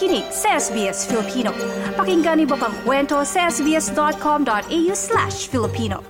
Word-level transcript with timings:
nakikinig 0.00 0.24
sa 0.32 0.56
SBS 0.56 1.04
Filipino. 1.04 1.52
Pakinggan 1.92 2.40
niyo 2.40 2.56
pang 2.56 2.72
kwento 2.88 3.20
sa 3.20 3.52
sbs.com.au 3.52 4.92
slash 4.96 5.52
Filipino. 5.52 6.00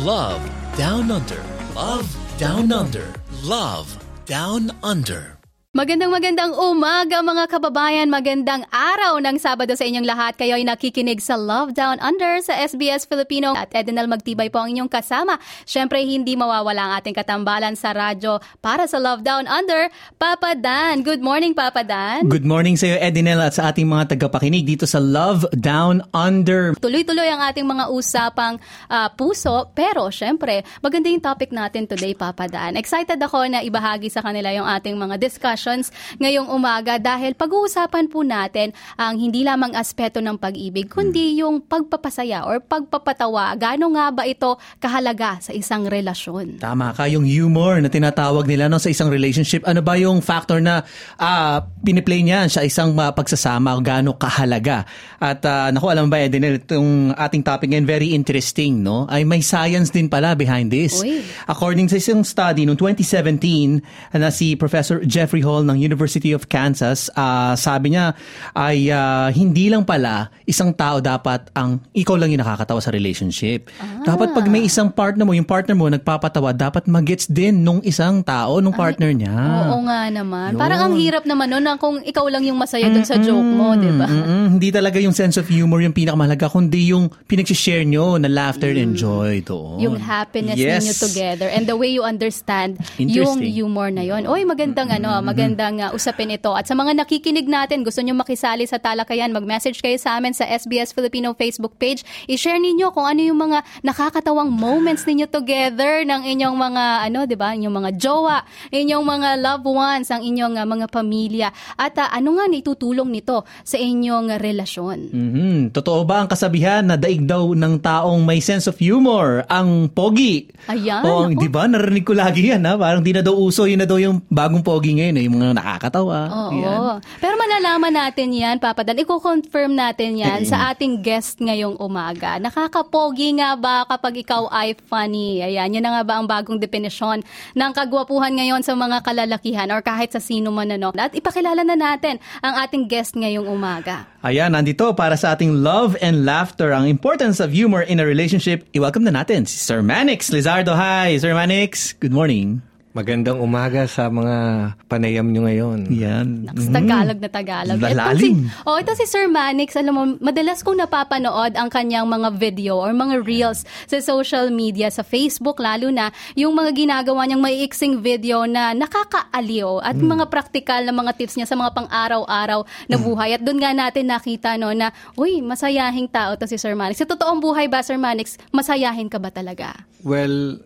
Love 0.00 0.40
Down 0.80 1.12
Under. 1.12 1.44
Love 1.76 2.08
Down 2.40 2.72
Under. 2.72 3.12
Love 3.44 4.00
Down 4.24 4.72
Under. 4.80 5.41
Magandang 5.72 6.12
magandang 6.12 6.52
umaga 6.52 7.24
mga 7.24 7.48
kababayan, 7.48 8.12
magandang 8.12 8.60
araw 8.68 9.16
ng 9.24 9.40
Sabado 9.40 9.72
sa 9.72 9.88
inyong 9.88 10.04
lahat. 10.04 10.36
Kayo 10.36 10.60
ay 10.60 10.68
nakikinig 10.68 11.24
sa 11.24 11.40
Love 11.40 11.72
Down 11.72 11.96
Under 11.96 12.44
sa 12.44 12.60
SBS 12.60 13.08
Filipino 13.08 13.56
at 13.56 13.72
Edenal 13.72 14.04
Magtibay 14.04 14.52
po 14.52 14.60
ang 14.60 14.68
inyong 14.68 14.92
kasama. 14.92 15.40
Siyempre 15.64 16.04
hindi 16.04 16.36
mawawala 16.36 16.76
ang 16.76 16.92
ating 17.00 17.16
katambalan 17.16 17.72
sa 17.72 17.96
radyo 17.96 18.36
para 18.60 18.84
sa 18.84 19.00
Love 19.00 19.24
Down 19.24 19.48
Under. 19.48 19.88
Papa 20.20 20.52
Dan, 20.60 21.00
good 21.00 21.24
morning 21.24 21.56
Papa 21.56 21.80
Dan. 21.88 22.28
Good 22.28 22.44
morning 22.44 22.76
sa 22.76 22.92
iyo 22.92 23.00
Edinel 23.00 23.40
at 23.40 23.56
sa 23.56 23.72
ating 23.72 23.88
mga 23.88 24.12
tagapakinig 24.12 24.68
dito 24.68 24.84
sa 24.84 25.00
Love 25.00 25.48
Down 25.56 26.04
Under. 26.12 26.76
Tuloy-tuloy 26.84 27.32
ang 27.32 27.48
ating 27.48 27.64
mga 27.64 27.88
usapang 27.88 28.60
uh, 28.92 29.08
puso 29.16 29.72
pero 29.72 30.12
siyempre 30.12 30.68
maganda 30.84 31.08
yung 31.08 31.24
topic 31.24 31.48
natin 31.48 31.88
today 31.88 32.12
Papa 32.12 32.44
Dan. 32.44 32.76
Excited 32.76 33.16
ako 33.16 33.48
na 33.48 33.64
ibahagi 33.64 34.12
sa 34.12 34.20
kanila 34.20 34.52
yung 34.52 34.68
ating 34.68 35.00
mga 35.00 35.16
discussion 35.16 35.61
discussions 35.62 35.94
ngayong 36.18 36.50
umaga 36.50 36.98
dahil 36.98 37.38
pag-uusapan 37.38 38.10
po 38.10 38.26
natin 38.26 38.74
ang 38.98 39.14
hindi 39.14 39.46
lamang 39.46 39.78
aspeto 39.78 40.18
ng 40.18 40.34
pag-ibig, 40.34 40.90
kundi 40.90 41.38
yung 41.38 41.62
pagpapasaya 41.62 42.42
or 42.42 42.58
pagpapatawa. 42.58 43.54
Gaano 43.54 43.94
nga 43.94 44.10
ba 44.10 44.26
ito 44.26 44.58
kahalaga 44.82 45.38
sa 45.38 45.54
isang 45.54 45.86
relasyon? 45.86 46.58
Tama 46.58 46.90
ka, 46.98 47.06
yung 47.06 47.22
humor 47.22 47.78
na 47.78 47.86
tinatawag 47.86 48.50
nila 48.50 48.66
no, 48.66 48.82
sa 48.82 48.90
isang 48.90 49.06
relationship. 49.06 49.62
Ano 49.62 49.86
ba 49.86 49.94
yung 49.94 50.18
factor 50.18 50.58
na 50.58 50.82
uh, 51.22 51.62
piniplay 51.86 52.26
niyan 52.26 52.50
sa 52.50 52.66
isang 52.66 52.98
uh, 52.98 53.14
pagsasama? 53.14 53.78
Gaano 53.78 54.18
kahalaga? 54.18 54.82
At 55.22 55.46
uh, 55.46 55.70
naku, 55.70 55.86
alam 55.86 56.10
ba, 56.10 56.18
Edenel, 56.18 56.58
itong 56.58 57.14
ating 57.14 57.46
topic 57.46 57.70
ngayon, 57.70 57.86
very 57.86 58.08
interesting, 58.10 58.82
no? 58.82 59.06
Ay 59.06 59.22
may 59.22 59.44
science 59.44 59.94
din 59.94 60.10
pala 60.10 60.34
behind 60.34 60.74
this. 60.74 60.98
Uy. 60.98 61.22
According 61.46 61.86
sa 61.92 62.00
isang 62.00 62.26
study 62.26 62.66
noong 62.66 62.78
2017 62.78 64.18
na 64.18 64.32
si 64.32 64.56
Professor 64.56 65.04
Jeffrey 65.04 65.44
Hall 65.44 65.51
Hall 65.52 65.68
ng 65.68 65.76
University 65.76 66.32
of 66.32 66.48
Kansas, 66.48 67.12
uh, 67.12 67.52
sabi 67.52 67.92
niya 67.92 68.16
ay 68.56 68.88
uh, 68.88 69.28
hindi 69.28 69.68
lang 69.68 69.84
pala 69.84 70.32
isang 70.48 70.72
tao 70.72 71.04
dapat 71.04 71.52
ang 71.52 71.76
ikaw 71.92 72.16
lang 72.16 72.32
yung 72.32 72.40
nakakatawa 72.40 72.80
sa 72.80 72.88
relationship. 72.88 73.68
Ah. 73.76 74.16
Dapat 74.16 74.32
pag 74.32 74.48
may 74.48 74.64
isang 74.64 74.88
partner 74.88 75.28
mo, 75.28 75.36
yung 75.36 75.44
partner 75.44 75.76
mo 75.76 75.92
nagpapatawa, 75.92 76.56
dapat 76.56 76.88
magets 76.88 77.28
din 77.28 77.60
nung 77.60 77.84
isang 77.84 78.24
tao, 78.24 78.64
nung 78.64 78.72
partner 78.72 79.12
niya. 79.12 79.36
Oo 79.68 79.84
nga 79.84 80.08
naman. 80.08 80.56
Yun. 80.56 80.60
Parang 80.60 80.80
ang 80.88 80.94
hirap 80.96 81.28
naman 81.28 81.52
nun 81.52 81.68
kung 81.76 82.00
ikaw 82.00 82.24
lang 82.32 82.48
yung 82.48 82.56
masaya 82.56 82.88
dun 82.88 83.04
sa 83.04 83.20
joke 83.20 83.44
mo, 83.44 83.76
di 83.76 83.92
ba? 83.92 84.08
Hindi 84.48 84.72
talaga 84.72 84.96
yung 85.02 85.12
sense 85.12 85.36
of 85.36 85.46
humor 85.46 85.82
yung 85.84 85.92
pinakamahalaga, 85.92 86.48
kundi 86.48 86.94
yung 86.94 87.12
pinag-share 87.28 87.84
nyo 87.84 88.16
na 88.16 88.30
laughter 88.30 88.72
and 88.72 88.96
mm. 88.96 89.00
joy 89.00 89.42
doon. 89.44 89.82
Yung 89.82 89.96
happiness 89.98 90.56
yes. 90.56 90.80
ninyo 90.80 90.94
together 90.96 91.48
and 91.50 91.68
the 91.68 91.76
way 91.76 91.90
you 91.90 92.00
understand 92.00 92.78
yung 92.96 93.42
humor 93.42 93.90
na 93.90 94.06
yon. 94.06 94.24
Oy, 94.24 94.46
magandang 94.46 94.88
ano, 94.88 95.12
magandang 95.20 95.41
magandang 95.42 95.82
uh, 95.82 95.90
usapin 95.90 96.30
ito. 96.30 96.54
At 96.54 96.70
sa 96.70 96.78
mga 96.78 97.02
nakikinig 97.02 97.50
natin, 97.50 97.82
gusto 97.82 97.98
nyo 97.98 98.14
makisali 98.14 98.62
sa 98.62 98.78
talakayan, 98.78 99.34
mag-message 99.34 99.82
kayo 99.82 99.98
sa 99.98 100.14
amin 100.14 100.30
sa 100.30 100.46
SBS 100.46 100.94
Filipino 100.94 101.34
Facebook 101.34 101.74
page. 101.82 102.06
I-share 102.30 102.62
ninyo 102.62 102.94
kung 102.94 103.10
ano 103.10 103.18
yung 103.26 103.42
mga 103.42 103.66
nakakatawang 103.82 104.54
moments 104.54 105.02
ninyo 105.02 105.26
together 105.26 106.06
ng 106.06 106.22
inyong 106.22 106.54
mga, 106.54 106.84
ano, 107.10 107.18
di 107.26 107.34
ba, 107.34 107.58
inyong 107.58 107.74
mga 107.74 107.90
jowa, 107.98 108.46
inyong 108.70 109.02
mga 109.02 109.28
loved 109.42 109.66
ones, 109.66 110.08
ang 110.14 110.22
inyong 110.22 110.54
uh, 110.62 110.62
mga 110.62 110.86
pamilya. 110.94 111.48
At 111.74 111.98
uh, 111.98 112.06
ano 112.14 112.38
nga 112.38 112.46
itutulong 112.52 113.10
nito 113.10 113.42
sa 113.66 113.74
inyong 113.82 114.38
relasyon. 114.38 115.10
Mm-hmm. 115.10 115.54
Totoo 115.74 116.06
ba 116.06 116.22
ang 116.22 116.30
kasabihan 116.30 116.86
na 116.86 116.94
daig 116.94 117.26
daw 117.26 117.50
ng 117.50 117.82
taong 117.82 118.22
may 118.22 118.38
sense 118.38 118.70
of 118.70 118.78
humor 118.78 119.42
ang 119.50 119.90
pogi? 119.90 120.46
Ayan. 120.70 121.02
O, 121.02 121.26
di 121.34 121.50
ba? 121.50 121.66
Narinig 121.66 122.06
ko 122.06 122.14
lagi 122.14 122.46
yan, 122.46 122.62
ha? 122.68 122.78
Parang 122.78 123.02
di 123.02 123.10
na 123.10 123.26
daw 123.26 123.34
uso, 123.34 123.66
yun 123.66 123.82
na 123.82 123.88
daw 123.88 123.98
yung 123.98 124.22
bagong 124.30 124.62
pogi 124.62 124.94
ngayon, 124.94 125.18
eh 125.18 125.31
mga 125.32 125.56
nakakatawa. 125.56 126.20
Oo. 126.28 126.60
Yan. 126.60 126.98
Pero 127.18 127.34
malalaman 127.40 127.94
natin 127.94 128.28
yan, 128.32 128.56
Papa 128.60 128.84
Dan. 128.84 129.00
Iko-confirm 129.00 129.72
natin 129.72 130.20
yan 130.20 130.44
sa 130.44 130.72
ating 130.72 131.00
guest 131.00 131.40
ngayong 131.40 131.80
umaga. 131.80 132.36
Nakakapogi 132.36 133.36
nga 133.40 133.56
ba 133.56 133.88
kapag 133.88 134.22
ikaw 134.22 134.46
ay 134.52 134.76
funny? 134.88 135.40
Ayan, 135.40 135.72
yun 135.72 135.82
na 135.82 136.00
nga 136.00 136.04
ba 136.04 136.14
ang 136.20 136.26
bagong 136.28 136.60
definisyon 136.60 137.24
ng 137.56 137.70
kagwapuhan 137.72 138.34
ngayon 138.36 138.60
sa 138.60 138.76
mga 138.76 139.00
kalalakihan 139.02 139.68
or 139.72 139.80
kahit 139.80 140.12
sa 140.12 140.20
sino 140.20 140.52
man 140.52 140.70
ano. 140.72 140.92
At 140.94 141.16
ipakilala 141.16 141.64
na 141.64 141.74
natin 141.74 142.22
ang 142.40 142.54
ating 142.62 142.86
guest 142.86 143.16
ngayong 143.16 143.48
umaga. 143.48 144.06
Ayan, 144.22 144.54
nandito 144.54 144.94
para 144.94 145.18
sa 145.18 145.34
ating 145.34 145.62
love 145.66 145.98
and 145.98 146.22
laughter, 146.22 146.70
ang 146.70 146.86
importance 146.86 147.42
of 147.42 147.50
humor 147.50 147.82
in 147.82 147.98
a 147.98 148.06
relationship. 148.06 148.62
I-welcome 148.70 149.02
na 149.02 149.12
natin 149.12 149.50
si 149.50 149.58
Sir 149.58 149.82
Manix 149.82 150.30
Lizardo. 150.30 150.78
Hi, 150.78 151.18
Sir 151.18 151.34
Manix. 151.34 151.98
Good 151.98 152.14
morning. 152.14 152.71
Magandang 152.92 153.40
umaga 153.40 153.88
sa 153.88 154.12
mga 154.12 154.36
panayam 154.84 155.24
nyo 155.32 155.48
ngayon. 155.48 155.88
Yan. 155.88 156.44
Naks, 156.44 156.68
Tagalog 156.68 157.18
na 157.24 157.30
Tagalog. 157.32 157.80
Lalalim. 157.80 158.44
Ito 158.44 158.52
si, 158.52 158.68
oh, 158.68 158.76
ito 158.76 158.92
si 159.00 159.04
Sir 159.08 159.32
Manix, 159.32 159.72
alam 159.80 159.96
mo, 159.96 160.02
madalas 160.20 160.60
kong 160.60 160.76
napapanood 160.76 161.56
ang 161.56 161.72
kanyang 161.72 162.04
mga 162.04 162.36
video 162.36 162.76
or 162.76 162.92
mga 162.92 163.24
reels 163.24 163.64
sa 163.88 163.96
social 164.04 164.52
media, 164.52 164.92
sa 164.92 165.00
Facebook 165.00 165.56
lalo 165.56 165.88
na, 165.88 166.12
yung 166.36 166.52
mga 166.52 166.76
ginagawa 166.76 167.24
niyang 167.24 167.40
maiiksing 167.40 168.04
video 168.04 168.44
na 168.44 168.76
nakakaaliw 168.76 169.80
at 169.80 169.96
mm. 169.96 170.12
mga 170.12 170.24
praktikal 170.28 170.84
na 170.84 170.92
mga 170.92 171.16
tips 171.16 171.40
niya 171.40 171.48
sa 171.48 171.56
mga 171.56 171.72
pang-araw-araw 171.72 172.60
na 172.92 173.00
hmm. 173.00 173.04
buhay. 173.08 173.30
At 173.32 173.40
doon 173.40 173.56
nga 173.56 173.72
natin 173.72 174.12
nakita 174.12 174.60
no, 174.60 174.68
na, 174.76 174.92
uy, 175.16 175.40
masayahing 175.40 176.12
tao 176.12 176.36
to 176.36 176.44
si 176.44 176.60
Sir 176.60 176.76
Manix. 176.76 177.00
Sa 177.00 177.08
totoong 177.08 177.40
buhay 177.40 177.72
ba, 177.72 177.80
Sir 177.80 177.96
Manix, 177.96 178.36
masayahin 178.52 179.08
ka 179.08 179.16
ba 179.16 179.32
talaga? 179.32 179.88
Well, 180.04 180.60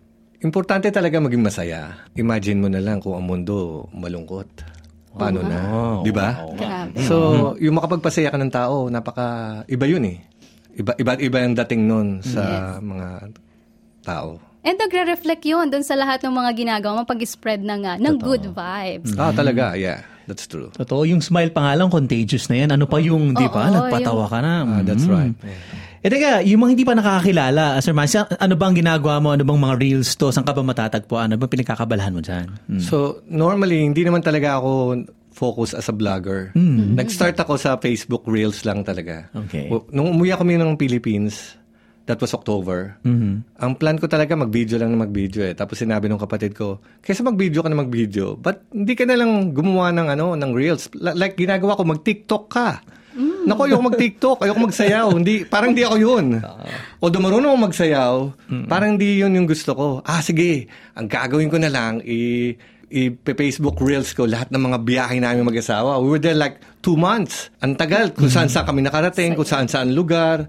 Importante 0.44 0.92
talaga 0.92 1.16
maging 1.16 1.40
masaya. 1.40 2.08
Imagine 2.16 2.58
mo 2.60 2.68
na 2.68 2.82
lang 2.82 3.00
kung 3.00 3.16
ang 3.16 3.24
mundo 3.24 3.88
malungkot. 3.96 4.48
Paano 5.16 5.40
oh, 5.40 5.48
na? 5.48 5.60
Wow. 5.64 5.98
Di 6.04 6.12
ba? 6.12 6.28
Wow. 6.44 6.92
So, 7.08 7.14
yung 7.56 7.80
makapagpasaya 7.80 8.28
ka 8.28 8.36
ng 8.36 8.52
tao, 8.52 8.92
napaka 8.92 9.62
iba 9.64 9.88
yun 9.88 10.04
eh. 10.04 10.20
Iba 10.76 10.92
iba 11.00 11.16
iba 11.16 11.38
ang 11.40 11.56
dating 11.56 11.88
noon 11.88 12.08
sa 12.20 12.76
yes. 12.76 12.84
mga 12.84 13.08
tao. 14.04 14.36
And 14.66 14.76
nagre-reflect 14.76 15.46
yun 15.46 15.72
dun 15.72 15.86
sa 15.86 15.96
lahat 15.96 16.20
ng 16.26 16.34
mga 16.34 16.50
ginagawa 16.52 17.00
mo 17.00 17.02
pag-spread 17.06 17.62
ng, 17.62 17.86
uh, 17.86 17.96
ng 18.02 18.18
good 18.18 18.50
vibes. 18.50 19.14
Ah, 19.14 19.30
talaga. 19.30 19.78
Yeah. 19.78 20.02
That's 20.26 20.50
true. 20.50 20.74
Totoo. 20.74 21.06
Yung 21.06 21.22
smile 21.22 21.54
pa 21.54 21.70
nga 21.70 21.78
lang 21.78 21.86
contagious 21.86 22.50
na 22.50 22.66
yan. 22.66 22.74
Ano 22.74 22.90
pa 22.90 22.98
yung, 22.98 23.30
di 23.30 23.46
ba? 23.46 23.70
Nagpatawa 23.70 24.26
yung... 24.26 24.32
ka 24.34 24.38
na. 24.42 24.54
Ah, 24.66 24.82
that's 24.82 25.06
mm. 25.06 25.14
right. 25.14 25.34
Yeah. 25.38 25.85
Eh 26.06 26.10
teka, 26.14 26.38
yung 26.46 26.62
mga 26.62 26.70
hindi 26.78 26.86
pa 26.86 26.94
nakakakilala, 26.94 27.82
Sir 27.82 27.90
Mansi, 27.90 28.22
ano 28.22 28.54
bang 28.54 28.78
ginagawa 28.78 29.18
mo? 29.18 29.34
Ano 29.34 29.42
bang 29.42 29.58
mga 29.58 29.74
reels 29.74 30.14
to? 30.14 30.30
Saan 30.30 30.46
ka 30.46 30.54
ba 30.54 30.62
matatagpuan? 30.62 31.34
Ano 31.34 31.34
bang 31.34 31.50
pinagkakabalahan 31.50 32.14
mo 32.14 32.22
dyan? 32.22 32.46
Hmm. 32.70 32.78
So, 32.78 33.26
normally, 33.26 33.82
hindi 33.82 34.06
naman 34.06 34.22
talaga 34.22 34.62
ako 34.62 35.02
focus 35.34 35.74
as 35.74 35.90
a 35.90 35.94
vlogger. 35.98 36.54
Mm. 36.54 36.94
Nag-start 36.94 37.34
ako 37.42 37.58
sa 37.58 37.74
Facebook 37.82 38.22
Reels 38.30 38.62
lang 38.62 38.86
talaga. 38.86 39.26
Okay. 39.34 39.66
Nung 39.90 40.14
umuwi 40.14 40.30
kami 40.38 40.54
ng 40.54 40.78
Philippines, 40.78 41.58
that 42.06 42.22
was 42.22 42.30
October. 42.32 42.94
Mm-hmm. 43.02 43.42
Ang 43.58 43.72
plan 43.74 43.98
ko 43.98 44.06
talaga 44.06 44.38
mag-video 44.38 44.78
lang 44.78 44.94
na 44.94 45.04
mag-video 45.10 45.42
eh. 45.42 45.58
Tapos 45.58 45.82
sinabi 45.82 46.06
ng 46.06 46.22
kapatid 46.22 46.54
ko, 46.54 46.78
kaysa 47.02 47.26
mag-video 47.26 47.66
ka 47.66 47.68
na 47.68 47.82
mag-video, 47.82 48.38
but 48.38 48.62
hindi 48.70 48.94
ka 48.94 49.10
na 49.10 49.18
lang 49.18 49.50
gumawa 49.50 49.90
ng 49.90 50.06
ano, 50.14 50.38
ng 50.38 50.50
Reels. 50.54 50.86
Like 50.94 51.34
ginagawa 51.34 51.74
ko, 51.74 51.82
mag-TikTok 51.82 52.44
ka. 52.46 52.80
Mm. 53.46 53.54
Nako, 53.54 53.60
ayoko 53.70 53.84
mag-TikTok, 53.86 54.36
ayoko 54.42 54.60
magsayaw. 54.66 55.06
hindi, 55.14 55.46
parang 55.46 55.70
hindi 55.70 55.86
ako 55.86 55.96
yun. 56.02 56.26
O 56.98 57.06
dumarunong 57.06 57.54
ako 57.54 57.60
magsayaw, 57.70 58.14
mm. 58.50 58.66
parang 58.66 58.98
hindi 58.98 59.22
yun 59.22 59.38
yung 59.38 59.46
gusto 59.46 59.70
ko. 59.78 59.86
Ah, 60.02 60.18
sige, 60.18 60.66
ang 60.98 61.06
gagawin 61.06 61.46
ko 61.46 61.62
na 61.62 61.70
lang, 61.70 62.02
i- 62.02 62.58
i-Facebook 62.86 63.78
Reels 63.82 64.14
ko 64.14 64.26
lahat 64.26 64.50
ng 64.50 64.62
mga 64.62 64.78
biyahe 64.82 65.16
namin 65.18 65.46
mag-asawa. 65.46 65.98
We 66.02 66.10
were 66.10 66.22
there 66.22 66.38
like 66.38 66.58
two 66.82 66.94
months. 66.94 67.50
Ang 67.62 67.74
tagal. 67.74 68.14
Kung 68.14 68.30
saan 68.30 68.46
saan 68.46 68.66
kami 68.66 68.82
nakarating, 68.82 69.34
kung 69.34 69.46
saan 69.46 69.66
saan 69.66 69.90
lugar. 69.90 70.46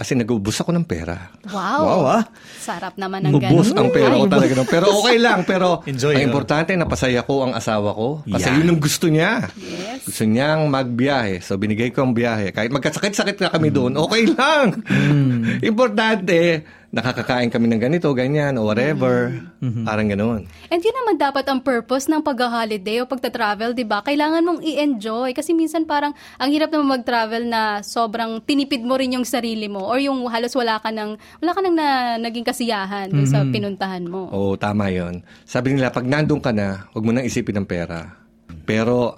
Kasi 0.00 0.16
nag-ubos 0.16 0.56
ako 0.64 0.72
ng 0.72 0.88
pera. 0.88 1.28
Wow. 1.52 1.80
Wow, 1.84 2.02
ah. 2.08 2.22
Sarap 2.56 2.96
naman 2.96 3.20
ng 3.20 3.36
ganun. 3.36 3.52
Ubos 3.52 3.68
ang 3.76 3.92
pera 3.92 4.16
ko 4.16 4.24
talaga. 4.32 4.52
No? 4.56 4.64
Pero 4.64 4.86
okay 4.96 5.16
lang. 5.20 5.44
Pero 5.44 5.68
Enjoy, 5.92 6.16
ang 6.16 6.24
importante, 6.24 6.72
napasaya 6.72 7.20
ko 7.20 7.44
ang 7.44 7.52
asawa 7.52 7.92
ko. 7.92 8.24
Kasi 8.24 8.48
yeah. 8.48 8.56
yun 8.56 8.68
ang 8.72 8.80
gusto 8.80 9.12
niya. 9.12 9.52
Yes. 9.60 10.08
Gusto 10.08 10.24
niyang 10.24 10.72
magbiyahe. 10.72 11.44
So, 11.44 11.60
binigay 11.60 11.92
ko 11.92 12.08
ang 12.08 12.16
biyahe. 12.16 12.48
Kahit 12.56 12.72
magkasakit-sakit 12.72 13.44
na 13.44 13.52
kami 13.52 13.68
doon, 13.68 14.00
okay 14.00 14.24
lang. 14.24 14.80
Mm. 14.88 15.60
importante, 15.70 16.64
nakakakain 16.90 17.54
kami 17.54 17.70
ng 17.70 17.80
ganito, 17.80 18.10
ganyan, 18.10 18.58
o 18.58 18.66
whatever. 18.66 19.30
Mm-hmm. 19.62 19.84
Parang 19.86 20.10
ganoon. 20.10 20.42
And 20.74 20.82
yun 20.82 20.96
naman 20.98 21.22
dapat 21.22 21.46
ang 21.46 21.62
purpose 21.62 22.10
ng 22.10 22.18
pag-holiday 22.18 23.02
o 23.02 23.06
pagta-travel, 23.06 23.78
di 23.78 23.86
ba? 23.86 24.02
Kailangan 24.02 24.42
mong 24.42 24.60
i-enjoy. 24.66 25.30
Kasi 25.30 25.54
minsan 25.54 25.86
parang 25.86 26.10
ang 26.36 26.50
hirap 26.50 26.74
naman 26.74 26.98
mag-travel 26.98 27.46
na 27.46 27.78
sobrang 27.86 28.42
tinipid 28.42 28.82
mo 28.82 28.98
rin 28.98 29.14
yung 29.14 29.26
sarili 29.26 29.70
mo 29.70 29.86
or 29.86 30.02
yung 30.02 30.26
halos 30.26 30.50
wala 30.58 30.82
ka 30.82 30.90
ng, 30.90 31.14
wala 31.38 31.50
ka 31.54 31.60
nang 31.62 31.76
na, 31.78 31.88
naging 32.18 32.46
kasiyahan 32.46 33.06
dun 33.06 33.26
sa 33.30 33.46
pinuntahan 33.46 34.02
mo. 34.02 34.26
Oo, 34.34 34.58
tama 34.58 34.90
yon. 34.90 35.22
Sabi 35.46 35.78
nila, 35.78 35.94
pag 35.94 36.02
nandun 36.02 36.42
ka 36.42 36.50
na, 36.50 36.90
huwag 36.90 37.06
mo 37.06 37.14
nang 37.14 37.22
isipin 37.22 37.62
ng 37.62 37.70
pera. 37.70 38.18
Pero, 38.66 39.14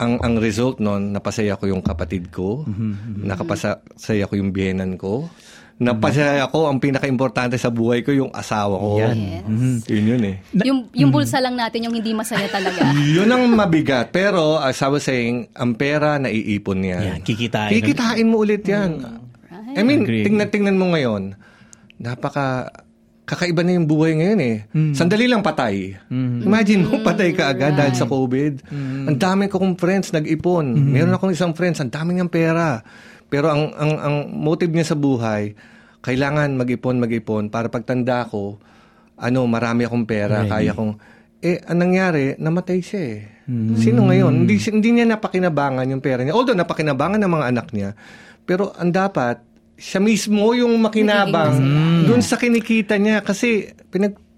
ang 0.00 0.18
ang 0.18 0.34
result 0.40 0.82
nun, 0.82 1.14
napasaya 1.14 1.54
ko 1.60 1.68
yung 1.70 1.84
kapatid 1.84 2.32
ko, 2.34 2.64
nakapasaya 3.22 4.26
ko 4.26 4.34
yung 4.34 4.50
biyenan 4.50 4.98
ko, 4.98 5.30
napasaya 5.82 6.46
ko, 6.48 6.70
ang 6.70 6.78
pinaka-importante 6.78 7.58
sa 7.58 7.68
buhay 7.68 8.06
ko, 8.06 8.14
yung 8.14 8.30
asawa 8.30 8.78
ko. 8.78 8.88
Yan. 9.02 9.18
Mhm. 9.44 9.74
Yun 9.90 10.04
yun 10.06 10.22
eh. 10.22 10.36
Yung, 10.62 10.80
yung 10.94 11.10
bulsa 11.10 11.42
lang 11.42 11.58
natin 11.58 11.90
yung 11.90 11.94
hindi 11.98 12.14
masaya 12.14 12.46
talaga. 12.46 12.94
Yun 13.18 13.26
ang 13.26 13.42
mabigat. 13.50 14.14
Pero, 14.14 14.62
as 14.62 14.78
I 14.80 14.88
was 14.88 15.02
saying, 15.02 15.50
ang 15.52 15.74
pera, 15.74 16.16
naiipon 16.22 16.80
yan. 16.80 17.02
Yan, 17.02 17.20
kikitain. 17.26 17.74
Kikitain 17.74 18.26
mo 18.30 18.46
ulit 18.46 18.62
yan. 18.62 19.02
I 19.72 19.82
mean, 19.82 20.04
tingnan-tingnan 20.04 20.76
mo 20.76 20.92
ngayon, 20.92 21.34
napaka 21.98 22.68
kakaiba 23.22 23.62
na 23.64 23.78
yung 23.78 23.86
buhay 23.88 24.18
ngayon 24.18 24.40
eh. 24.42 24.56
Sandali 24.92 25.24
lang 25.30 25.40
patay. 25.40 25.96
Imagine 26.44 26.84
mo, 26.84 27.00
patay 27.00 27.32
ka 27.32 27.48
agad 27.48 27.78
dahil 27.78 27.94
sa 27.96 28.04
COVID. 28.04 28.68
Ang 29.08 29.16
dami 29.16 29.48
ko 29.48 29.56
kong 29.62 29.78
friends 29.80 30.12
nag-ipon. 30.12 30.92
Meron 30.92 31.14
akong 31.16 31.32
isang 31.32 31.56
friends, 31.56 31.80
ang 31.80 31.88
dami 31.88 32.18
niyang 32.18 32.28
pera. 32.28 32.84
Pero 33.32 33.48
ang, 33.48 33.72
ang, 33.72 33.92
ang 33.96 34.16
motive 34.28 34.68
niya 34.68 34.92
sa 34.92 34.98
buhay, 34.98 35.56
kailangan 36.02 36.58
mag-ipon, 36.58 36.98
mag-ipon 36.98 37.48
para 37.48 37.70
pagtanda 37.70 38.26
ko, 38.26 38.58
ano, 39.22 39.46
marami 39.46 39.86
akong 39.86 40.04
pera, 40.04 40.42
kaya 40.50 40.74
kong, 40.74 40.98
eh, 41.42 41.62
ang 41.62 41.78
nangyari, 41.78 42.34
namatay 42.38 42.78
siya 42.82 43.02
eh. 43.02 43.18
Sino 43.78 44.06
ngayon? 44.06 44.46
Hindi, 44.46 44.58
hindi 44.58 44.90
niya 44.98 45.06
napakinabangan 45.14 45.90
yung 45.90 46.02
pera 46.02 46.22
niya. 46.22 46.34
Although, 46.34 46.58
napakinabangan 46.58 47.18
ng 47.22 47.32
mga 47.32 47.46
anak 47.50 47.66
niya. 47.74 47.90
Pero 48.46 48.74
ang 48.74 48.90
dapat, 48.90 49.42
siya 49.78 49.98
mismo 49.98 50.54
yung 50.54 50.78
makinabang 50.78 51.58
dun 52.06 52.22
sa 52.22 52.38
kinikita 52.38 53.02
niya 53.02 53.18
kasi 53.26 53.74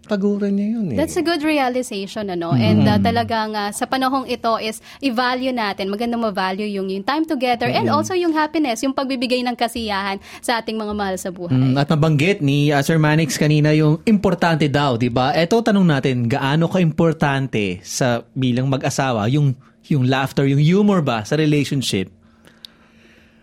pinagpaguran 0.04 0.52
niya 0.52 0.68
yun 0.78 0.86
eh. 0.92 0.96
That's 1.00 1.16
a 1.16 1.24
good 1.24 1.40
realization, 1.40 2.28
ano? 2.28 2.52
And 2.52 2.84
uh, 2.84 3.00
talagang 3.00 3.56
uh, 3.56 3.72
sa 3.72 3.88
panahong 3.88 4.28
ito 4.28 4.60
is 4.60 4.84
i-value 5.00 5.52
natin, 5.56 5.88
magandang 5.88 6.20
ma-value 6.20 6.68
yung, 6.68 6.92
yung 6.92 7.02
time 7.02 7.24
together 7.24 7.66
and 7.66 7.88
also 7.88 8.12
yung 8.12 8.36
happiness, 8.36 8.84
yung 8.84 8.92
pagbibigay 8.92 9.40
ng 9.40 9.56
kasiyahan 9.56 10.20
sa 10.44 10.60
ating 10.60 10.76
mga 10.76 10.92
mahal 10.92 11.16
sa 11.16 11.32
buhay. 11.32 11.56
Mm, 11.56 11.74
at 11.80 11.88
mabanggit 11.88 12.38
ni 12.44 12.68
uh, 12.70 12.84
Sir 12.84 13.00
Manix 13.00 13.40
kanina 13.40 13.72
yung 13.72 14.04
importante 14.04 14.68
daw, 14.68 15.00
'di 15.00 15.08
ba? 15.08 15.32
Ito 15.32 15.64
tanong 15.64 15.86
natin, 15.88 16.28
gaano 16.28 16.68
ka-importante 16.68 17.80
sa 17.80 18.22
bilang 18.36 18.68
mag-asawa 18.68 19.26
yung 19.32 19.56
yung 19.88 20.08
laughter, 20.08 20.48
yung 20.48 20.60
humor 20.60 21.04
ba 21.04 21.24
sa 21.28 21.36
relationship? 21.36 22.08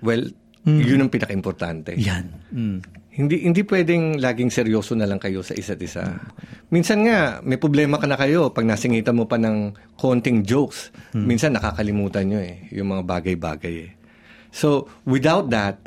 Well, 0.02 0.34
yun 0.66 1.06
ang 1.06 1.14
pinaka-importante. 1.14 1.94
Yan. 1.98 2.26
Mm. 2.50 3.01
Hindi 3.12 3.44
hindi 3.44 3.68
pwedeng 3.68 4.24
laging 4.24 4.48
seryoso 4.48 4.96
na 4.96 5.04
lang 5.04 5.20
kayo 5.20 5.44
sa 5.44 5.52
isa't 5.52 5.84
isa. 5.84 6.16
Minsan 6.72 7.04
nga 7.04 7.44
may 7.44 7.60
problema 7.60 8.00
ka 8.00 8.08
na 8.08 8.16
kayo 8.16 8.56
pag 8.56 8.64
nasingitan 8.64 9.20
mo 9.20 9.28
pa 9.28 9.36
ng 9.36 9.76
konting 10.00 10.48
jokes. 10.48 10.96
Minsan 11.12 11.60
nakakalimutan 11.60 12.32
nyo 12.32 12.40
eh 12.40 12.72
yung 12.72 12.96
mga 12.96 13.04
bagay-bagay 13.04 13.76
eh. 13.84 13.92
So, 14.52 14.88
without 15.04 15.52
that, 15.52 15.80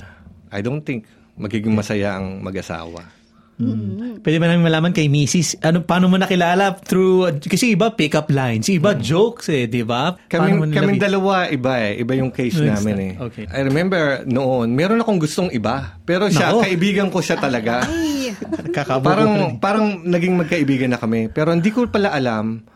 I 0.52 0.60
don't 0.60 0.84
think 0.84 1.08
magiging 1.40 1.72
masaya 1.72 2.20
ang 2.20 2.44
mag-asawa. 2.44 3.23
Pwede 4.18 4.36
ba 4.36 4.50
namin 4.50 4.66
malaman 4.66 4.90
kay 4.90 5.06
Mrs. 5.06 5.62
Ano 5.62 5.86
paano 5.86 6.10
mo 6.10 6.18
nakilala 6.18 6.74
through 6.74 7.38
kasi 7.38 7.72
iba 7.72 7.94
pick 7.94 8.12
up 8.12 8.26
lines, 8.26 8.66
iba 8.66 8.92
jokes 8.92 9.46
eh, 9.46 9.64
'di 9.64 9.86
ba? 9.86 10.18
Kami, 10.26 10.74
kami 10.74 10.98
dalawa, 10.98 11.46
iba 11.46 11.78
eh. 11.78 12.02
Iba 12.02 12.18
yung 12.18 12.34
case 12.34 12.58
Yes, 12.58 12.82
namin 12.82 12.96
eh. 12.98 13.12
okay. 13.16 13.46
I 13.46 13.62
remember 13.62 14.26
noon, 14.26 14.74
meron 14.74 14.98
akong 14.98 15.22
gustong 15.22 15.54
iba. 15.54 16.00
Pero 16.02 16.26
siya, 16.26 16.50
Nako. 16.50 16.66
kaibigan 16.66 17.08
ko 17.08 17.22
siya 17.22 17.38
talaga. 17.38 17.84
Ay, 17.86 18.34
parang, 18.98 19.56
parang 19.58 20.02
naging 20.02 20.34
magkaibigan 20.34 20.90
na 20.90 20.98
kami. 20.98 21.30
Pero 21.30 21.54
hindi 21.54 21.70
ko 21.70 21.86
pala 21.86 22.10
alam. 22.10 22.66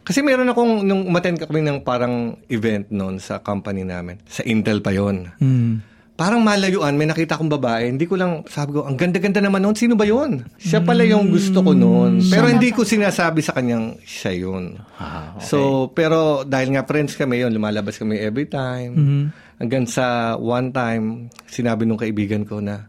Kasi 0.00 0.22
meron 0.22 0.48
akong, 0.48 0.82
nung 0.82 1.04
umattend 1.04 1.38
kami 1.38 1.60
ng 1.60 1.82
parang 1.82 2.38
event 2.46 2.86
noon 2.88 3.18
sa 3.18 3.38
company 3.38 3.82
namin. 3.82 4.16
Sa 4.24 4.42
Intel 4.42 4.80
pa 4.80 4.90
yon 4.90 5.26
Mm. 5.38 5.89
Parang 6.20 6.44
malayuan, 6.44 7.00
may 7.00 7.08
nakita 7.08 7.40
akong 7.40 7.48
babae. 7.48 7.88
Hindi 7.88 8.04
ko 8.04 8.20
lang, 8.20 8.44
sabi 8.44 8.76
ko, 8.76 8.84
ang 8.84 8.92
ganda-ganda 8.92 9.40
naman 9.40 9.64
noon. 9.64 9.72
Sino 9.72 9.96
ba 9.96 10.04
yon? 10.04 10.44
Siya 10.60 10.84
pala 10.84 11.00
yung 11.08 11.32
gusto 11.32 11.64
ko 11.64 11.72
noon. 11.72 12.20
Pero 12.28 12.44
hindi 12.44 12.76
ko 12.76 12.84
sinasabi 12.84 13.40
sa 13.40 13.56
kanyang 13.56 13.96
siya 14.04 14.36
yun. 14.36 14.76
Ah, 15.00 15.32
okay. 15.32 15.48
So, 15.48 15.88
pero 15.96 16.44
dahil 16.44 16.76
nga 16.76 16.84
friends 16.84 17.16
kami 17.16 17.40
yun, 17.40 17.56
lumalabas 17.56 17.96
kami 17.96 18.20
every 18.20 18.44
time. 18.52 18.92
Mm-hmm. 18.92 19.22
Hanggang 19.64 19.88
sa 19.88 20.36
one 20.36 20.68
time, 20.76 21.32
sinabi 21.48 21.88
nung 21.88 21.96
kaibigan 21.96 22.44
ko 22.44 22.60
na, 22.60 22.84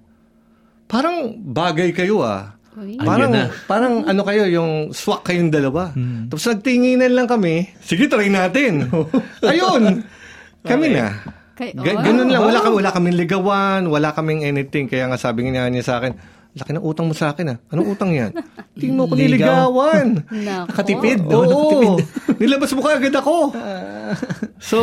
parang 0.91 1.31
bagay 1.39 1.95
kayo 1.95 2.27
ah. 2.27 2.51
Uy. 2.75 2.99
Parang, 2.99 3.31
na. 3.31 3.47
Hmm. 3.47 3.55
parang 3.63 3.93
ano 4.11 4.27
kayo, 4.27 4.43
yung 4.51 4.91
swak 4.91 5.23
kayong 5.31 5.55
dalawa. 5.55 5.95
Tapos 6.27 6.51
nagtinginan 6.51 7.15
lang 7.15 7.31
kami, 7.31 7.79
sige, 7.79 8.11
try 8.11 8.27
natin. 8.27 8.91
Ayun! 9.47 10.03
Kami 10.67 10.87
na. 10.91 11.39
Kay- 11.61 11.77
Ga- 11.77 11.93
oh. 11.93 12.01
ganun 12.01 12.25
lang, 12.25 12.41
wala, 12.41 12.57
ka, 12.57 12.69
wala 12.73 12.89
kaming 12.89 13.13
ligawan, 13.15 13.81
wala 13.85 14.09
kaming 14.11 14.41
anything. 14.41 14.89
Kaya 14.89 15.05
nga 15.05 15.21
sabi 15.21 15.45
nga 15.45 15.69
niya 15.69 15.85
sa 15.85 16.01
akin, 16.01 16.17
laki 16.51 16.73
ng 16.73 16.81
utang 16.81 17.05
mo 17.05 17.13
sa 17.13 17.29
akin 17.29 17.53
ah. 17.53 17.57
Anong 17.69 17.93
utang 17.93 18.09
yan? 18.09 18.33
Hindi 18.73 18.87
mo 18.89 19.05
ko 19.05 19.13
Ligaw. 19.13 19.21
niligawan. 19.69 20.07
Nakatipid? 20.25 21.19
Oo. 21.29 21.45
Nakatipid. 21.45 21.91
Nilabas 22.41 22.73
mo 22.73 22.81
kaagad 22.81 23.13
ako. 23.13 23.53
so, 24.57 24.77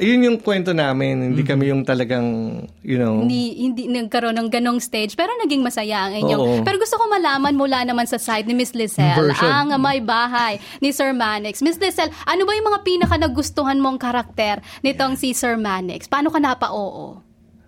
yun 0.00 0.24
yung 0.24 0.38
kwento 0.40 0.72
namin. 0.72 1.30
Hindi 1.30 1.44
kami 1.44 1.68
yung 1.68 1.84
talagang, 1.84 2.56
you 2.80 2.96
know, 2.96 3.20
hindi, 3.20 3.60
hindi 3.60 3.84
nagkaroon 3.86 4.34
ng 4.40 4.48
ganong 4.48 4.80
stage, 4.80 5.12
pero 5.12 5.28
naging 5.44 5.60
masaya 5.60 6.08
ang 6.08 6.16
inyong. 6.24 6.40
Oo. 6.40 6.56
Pero 6.64 6.80
gusto 6.80 6.96
ko 6.96 7.04
malaman 7.06 7.52
mula 7.52 7.84
naman 7.84 8.08
sa 8.08 8.16
side 8.16 8.48
ni 8.48 8.56
Miss 8.56 8.72
Lizelle, 8.72 9.30
Version. 9.30 9.52
ang 9.52 9.76
may 9.76 10.00
bahay 10.00 10.56
ni 10.80 10.90
Sir 10.90 11.12
Manix. 11.12 11.60
Miss 11.60 11.76
Lizelle, 11.76 12.10
ano 12.24 12.42
ba 12.48 12.56
yung 12.56 12.66
mga 12.72 12.80
pinaka 12.80 13.14
nagustuhan 13.20 13.76
mong 13.76 14.00
karakter 14.00 14.64
nitong 14.80 15.20
si 15.20 15.36
Sir 15.36 15.60
Manix? 15.60 16.08
Paano 16.08 16.32
ka 16.32 16.40
napa-oo? 16.40 17.20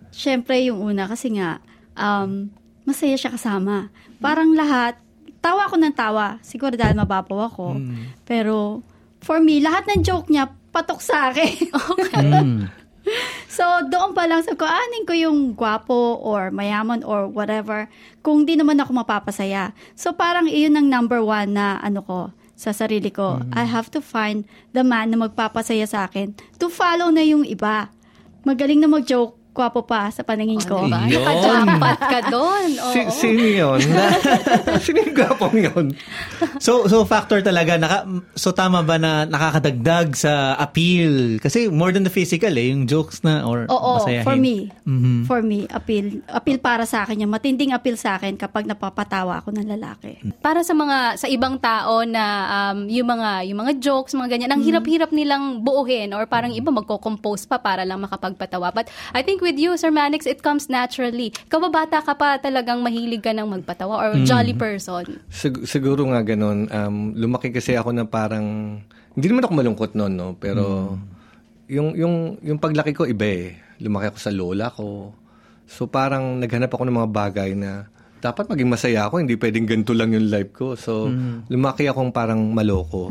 Siyempre, 0.08 0.64
yung 0.64 0.80
una, 0.80 1.08
kasi 1.08 1.36
nga, 1.36 1.60
um, 1.96 2.48
masaya 2.88 3.16
siya 3.16 3.36
kasama. 3.36 3.92
Parang 4.18 4.56
lahat, 4.56 4.96
tawa 5.44 5.68
ako 5.68 5.76
ng 5.76 5.94
tawa. 5.94 6.40
Siguro 6.40 6.72
dahil 6.78 6.96
mababaw 6.96 7.52
ako. 7.52 7.76
Pero, 8.24 8.80
for 9.20 9.40
me, 9.42 9.58
lahat 9.60 9.88
ng 9.88 10.00
joke 10.00 10.28
niya, 10.28 10.52
patok 10.72 11.00
sa 11.04 11.30
akin. 11.30 11.54
Mm. 12.22 12.70
so, 13.50 13.66
doon 13.90 14.14
pa 14.14 14.30
lang 14.30 14.46
sa 14.46 14.54
ko, 14.54 14.62
anin 14.62 15.02
ko 15.02 15.10
yung 15.10 15.58
gwapo 15.58 16.22
or 16.22 16.54
mayaman 16.54 17.02
or 17.02 17.26
whatever, 17.26 17.90
kung 18.22 18.46
di 18.46 18.54
naman 18.54 18.78
ako 18.78 18.94
mapapasaya. 18.94 19.74
So, 19.98 20.14
parang 20.14 20.46
iyon 20.46 20.78
ang 20.78 20.86
number 20.86 21.18
one 21.18 21.58
na 21.58 21.82
ano 21.82 22.06
ko, 22.06 22.18
sa 22.62 22.70
sarili 22.70 23.10
ko. 23.10 23.42
I 23.50 23.66
have 23.66 23.90
to 23.90 23.98
find 23.98 24.46
the 24.70 24.86
man 24.86 25.10
na 25.10 25.18
magpapasaya 25.18 25.82
sa 25.82 26.06
akin 26.06 26.38
to 26.62 26.70
follow 26.70 27.10
na 27.10 27.26
yung 27.26 27.42
iba. 27.42 27.90
Magaling 28.46 28.78
na 28.78 28.86
mag-joke, 28.86 29.34
gwapo 29.52 29.84
pa 29.84 30.08
sa 30.08 30.24
paningin 30.24 30.64
ko. 30.64 30.88
Diba? 30.88 31.04
Yun. 31.06 31.20
Nakajackpot 31.20 32.00
ka 32.00 32.20
doon. 32.32 32.68
Oo. 32.80 32.92
si, 32.92 33.00
sino 33.12 33.44
yun? 33.44 33.80
sino 34.84 34.98
yung 35.04 35.16
gapong 35.16 35.56
yun? 35.60 35.86
So 36.56 36.88
so 36.88 37.04
factor 37.04 37.44
talaga 37.44 37.76
naka, 37.76 37.98
so 38.32 38.50
tama 38.50 38.80
ba 38.80 38.96
na 38.96 39.28
nakakadagdag 39.28 40.16
sa 40.16 40.56
appeal 40.56 41.36
kasi 41.36 41.68
more 41.68 41.92
than 41.92 42.02
the 42.02 42.10
physical 42.10 42.48
eh 42.48 42.72
yung 42.72 42.88
jokes 42.88 43.20
na 43.20 43.44
or 43.44 43.68
Oo, 43.68 44.00
masayahin. 44.00 44.24
for 44.24 44.36
me. 44.40 44.72
Mhm. 44.88 45.28
For 45.28 45.44
me, 45.44 45.68
appeal. 45.68 46.24
Appeal 46.32 46.58
para 46.58 46.88
sa 46.88 47.04
akin 47.04 47.20
yung 47.20 47.32
matinding 47.32 47.76
appeal 47.76 48.00
sa 48.00 48.16
akin 48.16 48.40
kapag 48.40 48.64
napapatawa 48.64 49.44
ako 49.44 49.52
ng 49.52 49.68
lalaki. 49.68 50.16
Para 50.40 50.64
sa 50.64 50.72
mga 50.72 51.20
sa 51.20 51.28
ibang 51.28 51.60
tao 51.60 52.08
na 52.08 52.24
um, 52.72 52.88
yung 52.88 53.04
mga 53.04 53.44
yung 53.52 53.58
mga 53.60 53.72
jokes, 53.84 54.16
mga 54.16 54.32
ganyan, 54.32 54.50
ang 54.50 54.64
hirap-hirap 54.64 55.12
nilang 55.12 55.60
buuhin 55.60 56.16
or 56.16 56.24
parang 56.24 56.56
iba 56.56 56.72
magko-compose 56.72 57.44
pa 57.44 57.60
para 57.60 57.84
lang 57.84 58.00
makapagpatawa. 58.00 58.72
But 58.72 58.88
I 59.12 59.20
think 59.20 59.41
with 59.42 59.58
you, 59.58 59.74
Sir 59.74 59.90
Manix, 59.90 60.24
it 60.24 60.40
comes 60.40 60.70
naturally. 60.70 61.34
Ikaw 61.50 61.58
ba 61.68 61.84
bata 61.84 61.98
ka 61.98 62.14
pa 62.14 62.38
talagang 62.38 62.80
mahilig 62.80 63.20
ka 63.20 63.34
ng 63.34 63.44
magpatawa 63.58 63.98
or 63.98 64.10
jolly 64.22 64.54
person? 64.54 65.18
Sig- 65.26 65.66
siguro 65.66 66.06
nga 66.14 66.22
ganun. 66.22 66.70
Um, 66.70 67.12
lumaki 67.18 67.50
kasi 67.50 67.74
ako 67.74 67.90
na 67.90 68.06
parang, 68.06 68.78
hindi 69.18 69.26
naman 69.26 69.44
ako 69.44 69.54
malungkot 69.58 69.90
noon, 69.98 70.14
no? 70.14 70.28
Pero, 70.38 70.94
yung, 71.66 71.98
yung, 71.98 72.38
yung 72.40 72.62
paglaki 72.62 72.94
ko, 72.94 73.04
iba 73.04 73.26
eh. 73.26 73.58
Lumaki 73.82 74.14
ako 74.14 74.18
sa 74.22 74.30
lola 74.30 74.70
ko. 74.70 75.10
So, 75.66 75.90
parang 75.90 76.38
naghanap 76.38 76.70
ako 76.70 76.86
ng 76.86 76.96
mga 77.02 77.10
bagay 77.10 77.50
na 77.58 77.90
dapat 78.22 78.46
maging 78.46 78.70
masaya 78.70 79.10
ako. 79.10 79.18
Hindi 79.18 79.34
pwedeng 79.34 79.66
ganito 79.66 79.92
lang 79.92 80.14
yung 80.14 80.30
life 80.30 80.54
ko. 80.54 80.78
So, 80.78 81.10
lumaki 81.50 81.90
akong 81.90 82.14
parang 82.14 82.40
maloko. 82.54 83.10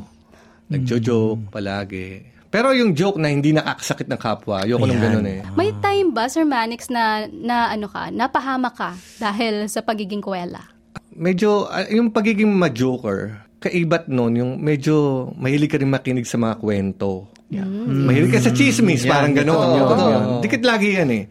Nagjo-joke 0.71 1.51
palagi. 1.51 2.23
Pero 2.51 2.75
yung 2.75 2.91
joke 2.91 3.15
na 3.15 3.31
hindi 3.31 3.55
nakakasakit 3.55 4.12
ng 4.12 4.20
kapwa, 4.20 4.67
ayoko 4.67 4.84
nung 4.84 5.00
Ayan. 5.00 5.24
ganun 5.24 5.27
eh. 5.31 5.39
May 5.55 5.72
time 5.79 6.12
ba, 6.12 6.27
Sir 6.27 6.43
Manix, 6.43 6.91
na, 6.91 7.24
na 7.31 7.72
ano 7.72 7.88
ka, 7.88 8.12
napahama 8.12 8.75
ka 8.75 8.91
dahil 9.17 9.72
sa 9.72 9.79
pagiging 9.79 10.20
kwela? 10.20 10.72
medyo, 11.15 11.67
ah, 11.67 11.88
yung 11.88 12.12
pagiging 12.12 12.50
ma-joker, 12.51 13.43
kaibat 13.62 14.10
nun, 14.10 14.34
yung 14.36 14.51
medyo 14.58 15.27
mahilig 15.38 15.70
ka 15.70 15.77
rin 15.77 15.91
makinig 15.91 16.25
sa 16.25 16.39
mga 16.39 16.58
kwento. 16.58 17.29
Mahilig 17.51 18.31
ka 18.31 18.39
sa 18.41 18.55
chismis, 18.55 19.03
parang 19.05 19.36
gano'n. 19.36 19.53
Oo, 19.53 19.75
yun, 19.75 20.00
yun. 20.00 20.24
Dikit 20.41 20.63
lagi 20.63 20.98
yan 20.98 21.10
eh. 21.12 21.24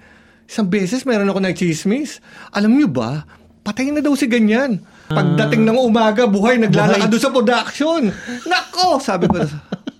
Isang 0.46 0.68
beses, 0.68 1.02
meron 1.08 1.30
ako 1.30 1.40
ng 1.42 1.56
chismis. 1.56 2.22
Alam 2.54 2.76
nyo 2.76 2.88
ba, 2.90 3.24
patay 3.64 3.90
na 3.90 4.04
daw 4.04 4.14
si 4.14 4.28
ganyan. 4.30 4.78
Pagdating 5.10 5.66
ng 5.66 5.80
umaga, 5.80 6.30
buhay, 6.30 6.54
naglalakad 6.62 7.10
doon 7.10 7.22
sa 7.22 7.34
production. 7.34 8.02
Nako! 8.46 9.02
Sabi 9.02 9.26
ko, 9.26 9.42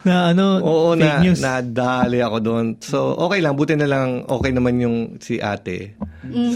Na 0.01 0.33
ano, 0.33 0.59
Oo, 0.59 0.93
fake 0.93 1.03
na, 1.03 1.21
news. 1.21 1.41
nadali 1.41 2.19
ako 2.19 2.37
doon. 2.41 2.67
So, 2.81 3.13
okay 3.21 3.39
lang. 3.39 3.53
Buti 3.53 3.77
na 3.77 3.85
lang, 3.85 4.25
okay 4.25 4.49
naman 4.49 4.81
yung 4.81 4.97
si 5.19 5.37
ate. 5.37 5.93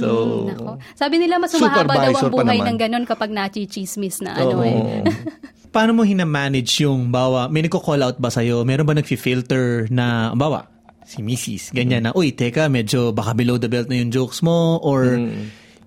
So, 0.01 0.09
Nako. 0.49 0.81
Sabi 0.97 1.21
nila 1.21 1.37
mas 1.37 1.53
humahaba 1.53 1.93
daw 1.93 2.13
ang 2.15 2.33
buhay 2.33 2.57
naman. 2.57 2.69
ng 2.73 2.79
ganun 2.81 3.05
kapag 3.05 3.29
nachichismis 3.29 4.25
na 4.25 4.33
ano 4.35 4.59
oo. 4.59 4.65
eh. 4.65 5.05
Paano 5.75 5.93
mo 5.93 6.07
hina-manage 6.07 6.87
yung, 6.87 7.11
bawa, 7.11 7.51
may 7.51 7.61
nagko-call 7.61 8.01
out 8.01 8.17
ba 8.17 8.31
sa'yo? 8.31 8.63
Meron 8.63 8.87
ba 8.87 8.95
nagfi-filter 8.95 9.91
na, 9.91 10.31
bawa, 10.33 10.71
si 11.03 11.19
Mrs. 11.19 11.75
Ganyan 11.75 12.07
na, 12.07 12.15
uy, 12.15 12.31
teka, 12.31 12.71
medyo 12.71 13.11
baka 13.11 13.35
below 13.35 13.59
the 13.59 13.67
belt 13.67 13.91
na 13.91 13.99
yung 13.99 14.09
jokes 14.09 14.41
mo 14.41 14.79
or 14.81 15.19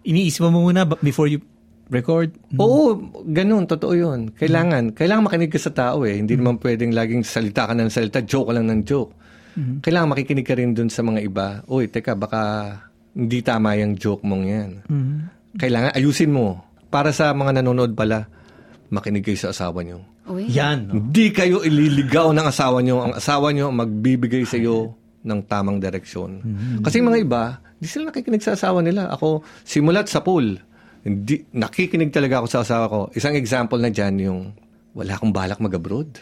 iniisip 0.03 0.43
mo 0.45 0.61
muna 0.61 0.83
ba- 0.83 0.99
before 0.99 1.25
you 1.25 1.39
record? 1.89 2.35
Oo, 2.59 2.99
ganun, 3.27 3.67
totoo 3.67 3.93
yun. 3.95 4.19
Kailangan, 4.35 4.95
kailangan 4.95 5.23
makinig 5.27 5.51
ka 5.51 5.59
sa 5.59 5.71
tao 5.71 6.03
eh. 6.03 6.19
Hindi 6.19 6.35
naman 6.35 6.59
pwedeng 6.59 6.91
laging 6.91 7.23
salita 7.23 7.67
ka 7.67 7.73
ng 7.75 7.91
salita, 7.91 8.19
joke 8.23 8.51
ka 8.51 8.53
lang 8.55 8.67
ng 8.67 8.81
joke. 8.83 9.11
Kailangan 9.57 10.13
makikinig 10.13 10.45
ka 10.45 10.53
rin 10.53 10.77
dun 10.77 10.91
sa 10.93 11.01
mga 11.01 11.19
iba. 11.25 11.47
Uy, 11.65 11.89
teka, 11.89 12.13
baka 12.13 12.69
hindi 13.17 13.41
tama 13.41 13.73
yung 13.73 13.97
joke 13.97 14.21
mong 14.21 14.43
yan. 14.45 14.71
Kailangan 15.57 15.97
ayusin 15.97 16.29
mo. 16.29 16.61
Para 16.87 17.09
sa 17.09 17.33
mga 17.33 17.59
nanonood 17.59 17.97
pala, 17.97 18.29
makinig 18.93 19.25
kayo 19.25 19.35
sa 19.35 19.49
asawa 19.51 19.81
nyo. 19.81 19.99
Uy. 20.29 20.45
Yan. 20.53 20.91
no? 20.91 20.93
Hindi 21.01 21.33
kayo 21.33 21.65
ililigaw 21.65 22.31
ng 22.35 22.45
asawa 22.47 22.79
nyo. 22.85 23.09
Ang 23.09 23.13
asawa 23.17 23.49
nyo 23.51 23.73
magbibigay 23.73 24.45
sa 24.45 24.59
iyo 24.59 24.93
ng 25.25 25.39
tamang 25.49 25.81
direksyon. 25.81 26.39
Kasi 26.85 27.01
yung 27.01 27.09
mga 27.11 27.19
iba, 27.25 27.43
hindi 27.77 27.87
sila 27.89 28.13
nakikinig 28.13 28.43
sa 28.45 28.53
asawa 28.55 28.79
nila. 28.85 29.11
Ako, 29.11 29.43
simulat 29.65 30.07
sa 30.07 30.23
pool, 30.23 30.55
hindi, 31.03 31.45
nakikinig 31.51 32.09
talaga 32.09 32.41
ako 32.41 32.47
sa 32.47 32.59
asawa 32.61 32.85
ko. 32.87 32.99
Isang 33.13 33.35
example 33.35 33.77
na 33.77 33.89
dyan 33.89 34.15
yung 34.17 34.39
wala 34.93 35.13
akong 35.13 35.31
balak 35.31 35.59
mag-abroad. 35.59 36.17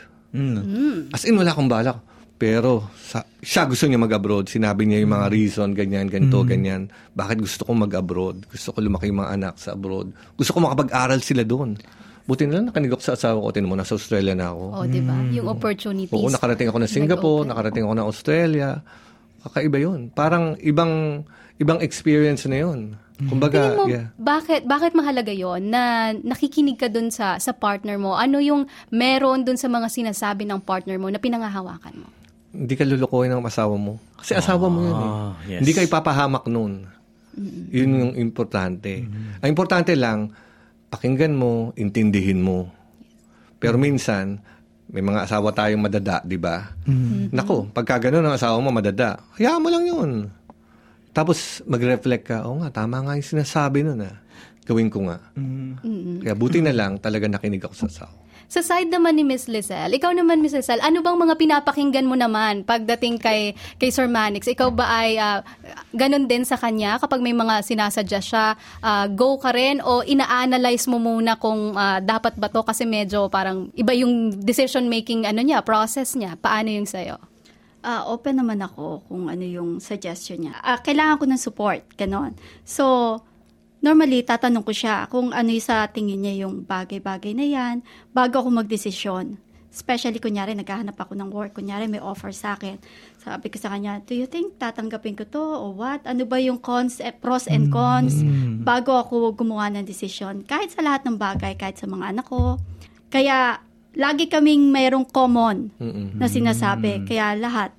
As 1.11 1.23
in, 1.23 1.35
wala 1.35 1.51
akong 1.51 1.71
balak. 1.71 1.99
Pero 2.35 2.91
sa, 2.99 3.23
siya 3.39 3.63
gusto 3.63 3.87
niya 3.87 3.95
mag-abroad. 3.95 4.51
Sinabi 4.51 4.83
niya 4.83 4.99
yung 4.99 5.15
mga 5.15 5.31
reason, 5.31 5.71
ganyan, 5.71 6.11
ganito, 6.11 6.43
ganyan. 6.43 6.91
Bakit 7.15 7.39
gusto 7.39 7.63
kong 7.63 7.87
mag-abroad? 7.87 8.43
Gusto 8.51 8.75
ko 8.75 8.83
lumaki 8.83 9.07
yung 9.07 9.23
mga 9.23 9.31
anak 9.31 9.55
sa 9.55 9.71
abroad. 9.71 10.11
Gusto 10.35 10.51
ko 10.51 10.59
makapag-aral 10.59 11.23
sila 11.23 11.47
doon. 11.47 11.79
Buti 12.25 12.43
na 12.43 12.59
lang 12.59 12.67
nakinig 12.67 12.91
ako 12.91 13.03
sa 13.05 13.13
asawa 13.15 13.39
ko. 13.39 13.53
Tinan 13.55 13.69
mo, 13.71 13.79
nasa 13.79 13.95
Australia 13.95 14.35
na 14.35 14.51
ako. 14.51 14.63
Oh, 14.73 14.83
'di 14.83 15.01
ba? 15.05 15.15
Yung 15.31 15.47
opportunities. 15.47 16.11
Oo, 16.11 16.27
nakarating 16.27 16.67
ako 16.67 16.77
ng 16.81 16.91
Singapore, 16.91 17.41
Nag-open. 17.45 17.49
nakarating 17.53 17.83
ako 17.85 17.93
ng 17.95 18.07
Australia. 18.09 18.69
Kakaiba 19.45 19.77
yun. 19.77 19.99
Parang 20.09 20.57
ibang 20.59 21.21
ibang 21.61 21.79
experience 21.79 22.49
na 22.49 22.65
yun. 22.65 22.97
Kumbaga, 23.15 23.79
mo, 23.79 23.87
yeah. 23.87 24.11
bakit 24.19 24.67
bakit 24.67 24.91
mahalaga 24.91 25.31
'yon 25.31 25.71
na 25.71 26.11
nakikinig 26.11 26.75
ka 26.75 26.91
dun 26.91 27.07
sa 27.07 27.39
sa 27.39 27.55
partner 27.55 27.95
mo? 27.95 28.19
Ano 28.19 28.43
yung 28.43 28.67
meron 28.91 29.47
dun 29.47 29.55
sa 29.55 29.71
mga 29.71 29.87
sinasabi 29.87 30.43
ng 30.43 30.59
partner 30.59 30.99
mo 30.99 31.07
na 31.07 31.15
pinangahawakan 31.15 31.95
mo? 32.03 32.07
Hindi 32.55 32.75
ka 32.75 32.83
lulukoy 32.83 33.31
ng 33.31 33.39
asawa 33.43 33.75
mo. 33.75 33.99
Kasi 34.19 34.35
asawa 34.35 34.67
mo 34.67 34.79
yun 34.83 34.99
eh. 34.99 35.11
Ah, 35.11 35.33
yes. 35.47 35.59
Hindi 35.63 35.71
ka 35.75 35.81
ipapahamak 35.83 36.47
nun. 36.47 36.87
Yun 37.71 37.89
yung 37.99 38.13
importante. 38.15 39.03
Ang 39.43 39.49
importante 39.51 39.91
lang, 39.91 40.31
pakinggan 40.87 41.35
mo, 41.35 41.75
intindihin 41.75 42.39
mo. 42.39 42.71
Pero 43.59 43.75
minsan, 43.75 44.39
may 44.87 45.03
mga 45.03 45.27
asawa 45.27 45.51
tayong 45.51 45.83
madada, 45.83 46.23
di 46.23 46.39
ba? 46.39 46.63
Nako, 47.35 47.67
pagka 47.75 48.07
ganun 48.07 48.23
ang 48.23 48.39
asawa 48.39 48.55
mo 48.63 48.71
madada, 48.71 49.19
hayaan 49.35 49.59
mo 49.59 49.67
lang 49.67 49.83
yun. 49.83 50.31
Tapos 51.15 51.63
mag-reflect 51.63 52.27
ka, 52.27 52.37
oo 52.43 52.59
nga, 52.59 52.83
tama 52.83 52.99
nga 52.99 53.15
yung 53.15 53.23
sinasabi 53.23 53.87
nun 53.87 54.03
ah. 54.03 54.19
Gawin 54.67 54.91
ko 54.91 55.07
nga. 55.07 55.21
Kaya 56.19 56.35
buti 56.35 56.59
na 56.59 56.75
lang 56.75 56.99
talaga 56.99 57.31
nakinig 57.31 57.63
ako 57.63 57.85
sa 57.85 57.87
asawa. 57.87 58.25
Sa 58.45 58.61
side 58.61 58.93
naman 58.93 59.17
ni 59.17 59.25
Miss 59.25 59.49
Lizelle, 59.49 59.97
ikaw 59.97 60.13
naman 60.13 60.37
Miss 60.37 60.53
Lizelle, 60.53 60.81
ano 60.85 61.01
bang 61.01 61.17
mga 61.17 61.33
pinapakinggan 61.33 62.05
mo 62.05 62.13
naman 62.13 62.61
pagdating 62.61 63.17
kay 63.17 63.57
kay 63.81 63.89
Sir 63.89 64.05
Manix? 64.05 64.45
Ikaw 64.45 64.69
ba 64.69 64.85
ay 65.01 65.17
ah, 65.17 65.41
ganun 65.97 66.29
din 66.29 66.45
sa 66.45 66.53
kanya 66.53 67.01
kapag 67.01 67.25
may 67.25 67.33
mga 67.33 67.65
sinasadya 67.65 68.21
siya, 68.21 68.45
ah, 68.85 69.05
go 69.09 69.41
ka 69.41 69.49
rin 69.49 69.81
o 69.81 70.05
ina-analyze 70.05 70.85
mo 70.85 71.01
muna 71.01 71.41
kung 71.41 71.73
ah, 71.73 71.97
dapat 71.97 72.37
ba 72.37 72.45
to 72.53 72.61
kasi 72.61 72.85
medyo 72.85 73.33
parang 73.33 73.73
iba 73.73 73.97
yung 73.97 74.29
decision 74.45 74.85
making 74.85 75.25
ano 75.25 75.41
niya, 75.41 75.65
process 75.65 76.13
niya. 76.13 76.37
Paano 76.37 76.69
yung 76.69 76.85
sayo? 76.85 77.17
Ah, 77.85 78.09
open 78.09 78.41
naman 78.41 78.65
ako 78.65 79.05
kung 79.05 79.29
ano 79.29 79.45
yung 79.45 79.77
suggestion 79.77 80.49
niya. 80.49 80.57
Ah, 80.65 80.81
kailangan 80.81 81.21
ko 81.21 81.25
ng 81.29 81.37
support, 81.37 81.85
ganon. 81.93 82.33
So, 82.65 83.21
normally, 83.85 84.25
tatanong 84.25 84.65
ko 84.65 84.73
siya 84.73 85.05
kung 85.05 85.29
ano 85.29 85.53
yung 85.53 85.61
sa 85.61 85.85
tingin 85.85 86.25
niya 86.25 86.49
yung 86.49 86.65
bagay-bagay 86.65 87.37
na 87.37 87.45
yan 87.45 87.85
bago 88.09 88.41
ako 88.41 88.49
magdesisyon. 88.57 89.37
Especially, 89.69 90.17
kunyari, 90.17 90.57
naghahanap 90.57 90.97
ako 90.97 91.13
ng 91.13 91.29
work. 91.29 91.61
Kunyari, 91.61 91.85
may 91.85 92.01
offer 92.01 92.33
sa 92.33 92.57
akin. 92.57 92.81
Sabi 93.21 93.53
ko 93.53 93.59
sa 93.61 93.69
kanya, 93.69 94.01
do 94.01 94.17
you 94.17 94.25
think 94.25 94.57
tatanggapin 94.57 95.13
ko 95.19 95.27
to 95.29 95.43
o 95.43 95.75
what? 95.75 96.01
Ano 96.09 96.25
ba 96.25 96.41
yung 96.41 96.57
cons, 96.57 97.03
eh, 97.03 97.13
pros 97.13 97.45
and 97.45 97.69
cons 97.69 98.23
bago 98.65 98.97
ako 98.97 99.35
gumawa 99.35 99.69
ng 99.69 99.85
desisyon? 99.85 100.47
Kahit 100.47 100.73
sa 100.73 100.81
lahat 100.81 101.05
ng 101.05 101.19
bagay, 101.21 101.53
kahit 101.59 101.77
sa 101.77 101.85
mga 101.85 102.17
anak 102.17 102.25
ko. 102.25 102.57
Kaya, 103.11 103.61
lagi 103.95 104.27
kaming 104.27 104.69
mayroong 104.69 105.07
common 105.07 105.71
na 106.15 106.27
sinasabi. 106.27 107.03
Kaya 107.03 107.33
lahat, 107.33 107.71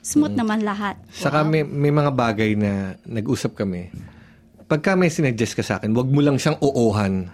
smooth 0.00 0.32
naman 0.32 0.62
lahat. 0.62 0.96
Saka 1.10 1.42
may, 1.42 1.62
may 1.62 1.90
mga 1.90 2.10
bagay 2.10 2.54
na 2.54 2.94
nag-usap 3.02 3.58
kami. 3.58 3.90
Pagka 4.66 4.94
may 4.94 5.10
sinuggest 5.10 5.54
ka 5.54 5.62
sa 5.62 5.78
akin, 5.78 5.94
wag 5.94 6.10
mo 6.10 6.18
lang 6.18 6.38
siyang 6.38 6.58
oohan. 6.58 7.30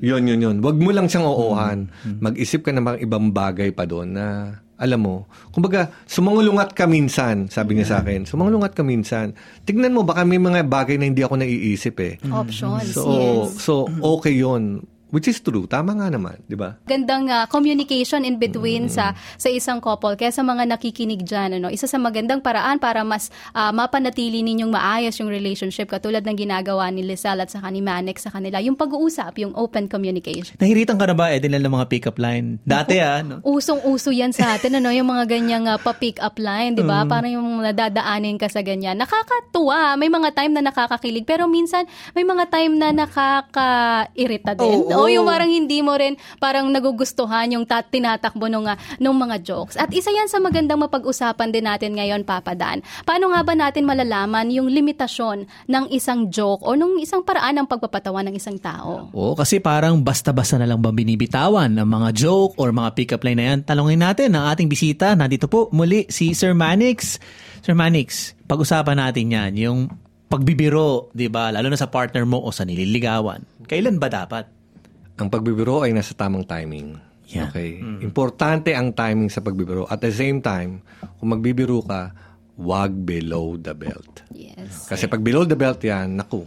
Yun, 0.00 0.24
yun, 0.24 0.40
yun. 0.40 0.56
Wag 0.60 0.76
mo 0.76 0.92
lang 0.92 1.08
siyang 1.08 1.24
oohan. 1.24 1.88
Mag-isip 2.20 2.64
ka 2.64 2.72
ng 2.72 2.84
mga 2.84 2.98
ibang 3.04 3.32
bagay 3.32 3.72
pa 3.72 3.84
doon 3.84 4.16
na, 4.16 4.56
alam 4.78 5.00
mo, 5.00 5.16
kumbaga, 5.50 5.90
sumangulungat 6.06 6.72
ka 6.72 6.86
minsan, 6.86 7.48
sabi 7.48 7.76
niya 7.76 7.86
sa 7.88 7.96
akin. 8.00 8.24
Sumangulungat 8.24 8.72
ka 8.72 8.84
minsan. 8.84 9.32
Tignan 9.64 9.92
mo, 9.92 10.04
baka 10.04 10.22
may 10.22 10.38
mga 10.38 10.64
bagay 10.64 10.96
na 10.96 11.08
hindi 11.08 11.20
ako 11.20 11.40
naiisip 11.40 11.96
eh. 12.00 12.14
Options, 12.30 12.94
So, 12.94 13.02
yes. 13.10 13.58
so 13.58 13.72
okay 13.98 14.38
yun. 14.38 14.84
Which 15.08 15.24
is 15.24 15.40
true. 15.40 15.64
Tama 15.64 15.96
nga 15.96 16.12
naman, 16.12 16.36
di 16.44 16.52
ba? 16.52 16.76
Gandang 16.84 17.32
ah, 17.32 17.48
communication 17.48 18.28
in 18.28 18.36
between 18.36 18.92
sa 18.92 19.16
sa 19.40 19.48
isang 19.48 19.80
couple. 19.80 20.12
Kaya 20.20 20.28
sa 20.28 20.44
mga 20.44 20.68
nakikinig 20.68 21.24
dyan, 21.24 21.56
ano, 21.56 21.72
isa 21.72 21.88
sa 21.88 21.96
magandang 21.96 22.44
paraan 22.44 22.76
para 22.76 23.00
mas 23.08 23.32
ah, 23.56 23.72
mapanatili 23.72 24.44
ninyong 24.44 24.68
maayos 24.68 25.16
yung 25.16 25.32
relationship 25.32 25.88
katulad 25.88 26.20
ng 26.28 26.36
ginagawa 26.36 26.92
ni 26.92 27.00
Lizelle 27.00 27.40
at 27.40 27.48
saka 27.48 27.72
ni 27.72 27.80
Manex 27.80 28.28
sa 28.28 28.30
kanila. 28.36 28.60
Yung 28.60 28.76
pag-uusap, 28.76 29.40
yung 29.40 29.56
open 29.56 29.88
communication. 29.88 30.60
Nahiritan 30.60 31.00
ka 31.00 31.08
na 31.08 31.16
ba, 31.16 31.32
Edin, 31.32 31.56
ng 31.56 31.72
mga 31.72 31.88
pick-up 31.88 32.20
line? 32.20 32.60
Dati 32.68 33.00
ah, 33.00 33.24
no? 33.24 33.40
Usong-uso 33.48 34.12
yan 34.12 34.36
sa 34.36 34.60
atin, 34.60 34.76
ano, 34.76 34.92
yung 34.92 35.08
mga 35.08 35.24
ganyang 35.24 35.64
ah, 35.72 35.80
pa-pick 35.80 36.20
up 36.20 36.36
line, 36.36 36.76
di 36.76 36.84
ba? 36.84 37.08
Parang 37.08 37.32
yung 37.32 37.64
nadadaanin 37.64 38.36
ka 38.36 38.52
sa 38.52 38.60
ganyan. 38.60 39.00
Nakakatuwa. 39.00 39.96
May 39.96 40.12
mga 40.12 40.36
time 40.36 40.52
na 40.52 40.68
nakakakilig, 40.68 41.24
pero 41.24 41.48
minsan 41.48 41.88
may 42.12 42.28
mga 42.28 42.44
time 42.52 42.76
na 42.76 42.92
nakaka-irita 42.92 44.52
din. 44.52 44.97
Oo. 44.98 45.06
o 45.06 45.12
yung 45.12 45.26
parang 45.28 45.46
hindi 45.46 45.78
mo 45.80 45.94
rin 45.94 46.18
parang 46.42 46.66
nagugustuhan 46.68 47.54
yung 47.54 47.64
tat- 47.64 47.88
tinatakbo 47.88 48.50
nung, 48.50 48.66
ah, 48.66 48.74
nung 48.98 49.14
mga 49.14 49.40
jokes. 49.46 49.78
At 49.78 49.94
isa 49.94 50.10
yan 50.10 50.26
sa 50.26 50.42
magandang 50.42 50.82
mapag-usapan 50.82 51.54
din 51.54 51.64
natin 51.64 51.94
ngayon, 51.94 52.26
Papa 52.26 52.58
Dan. 52.58 52.82
Paano 53.06 53.30
nga 53.30 53.46
ba 53.46 53.54
natin 53.54 53.86
malalaman 53.86 54.50
yung 54.50 54.66
limitasyon 54.66 55.46
ng 55.70 55.84
isang 55.94 56.28
joke 56.28 56.66
o 56.66 56.74
nung 56.74 56.98
isang 56.98 57.22
paraan 57.22 57.62
ng 57.62 57.66
pagpapatawa 57.70 58.26
ng 58.26 58.34
isang 58.34 58.58
tao? 58.58 59.08
Oo, 59.14 59.38
kasi 59.38 59.62
parang 59.62 60.02
basta-basta 60.02 60.58
na 60.58 60.66
lang 60.66 60.82
ba 60.82 60.90
binibitawan 60.90 61.70
ng 61.70 61.86
mga 61.86 62.08
joke 62.18 62.58
or 62.58 62.74
mga 62.74 62.90
pick-up 62.98 63.22
line 63.22 63.38
na 63.38 63.46
yan. 63.54 63.58
Talungin 63.62 64.02
natin 64.02 64.34
ang 64.34 64.50
ating 64.50 64.66
bisita. 64.66 65.14
Nandito 65.14 65.46
po 65.46 65.70
muli 65.70 66.10
si 66.10 66.34
Sir 66.34 66.52
Manix. 66.52 67.22
Sir 67.62 67.78
Manix, 67.78 68.34
pag-usapan 68.48 68.98
natin 68.98 69.30
yan, 69.30 69.52
yung 69.54 69.78
pagbibiro, 70.28 71.08
di 71.16 71.28
ba? 71.32 71.48
Lalo 71.48 71.72
na 71.72 71.78
sa 71.80 71.88
partner 71.88 72.24
mo 72.28 72.40
o 72.44 72.52
sa 72.52 72.64
nililigawan. 72.68 73.44
Kailan 73.64 73.96
ba 73.96 74.12
dapat? 74.12 74.57
Ang 75.18 75.28
pagbibiro 75.28 75.82
ay 75.82 75.90
nasa 75.90 76.14
tamang 76.14 76.46
timing. 76.46 76.94
Yeah. 77.28 77.52
Okay. 77.52 77.82
Importante 78.00 78.72
ang 78.72 78.96
timing 78.96 79.28
sa 79.28 79.44
pagbibiro. 79.44 79.84
At 79.90 80.00
the 80.00 80.14
same 80.14 80.40
time, 80.40 80.80
kung 81.20 81.34
magbibiro 81.34 81.84
ka, 81.84 82.14
wag 82.58 82.90
below 83.04 83.60
the 83.60 83.76
belt. 83.76 84.24
Yes. 84.32 84.88
Kasi 84.88 85.06
pag 85.06 85.20
below 85.20 85.44
the 85.44 85.58
belt 85.58 85.78
yan, 85.84 86.16
naku, 86.16 86.46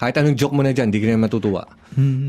Kahit 0.00 0.16
anong 0.16 0.32
joke 0.32 0.56
mo 0.56 0.64
na 0.64 0.72
dyan, 0.72 0.88
hindi 0.88 0.96
ka 1.04 1.12
na 1.12 1.28
matutuwa. 1.28 1.60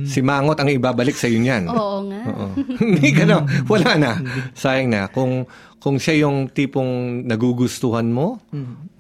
Si 0.03 0.19
Mangot 0.19 0.59
ang 0.59 0.67
ibabalik 0.67 1.15
sa 1.15 1.31
niyan. 1.31 1.71
Oo 1.71 2.03
nga. 2.11 2.21
Oo. 2.27 2.47
Hindi 2.83 3.15
ka 3.15 3.23
na. 3.23 3.47
Wala 3.63 3.95
na. 3.95 4.11
Sayang 4.51 4.91
na. 4.91 5.07
Kung, 5.07 5.47
kung 5.81 5.97
siya 5.97 6.29
yung 6.29 6.45
tipong 6.45 7.25
nagugustuhan 7.25 8.05
mo, 8.05 8.37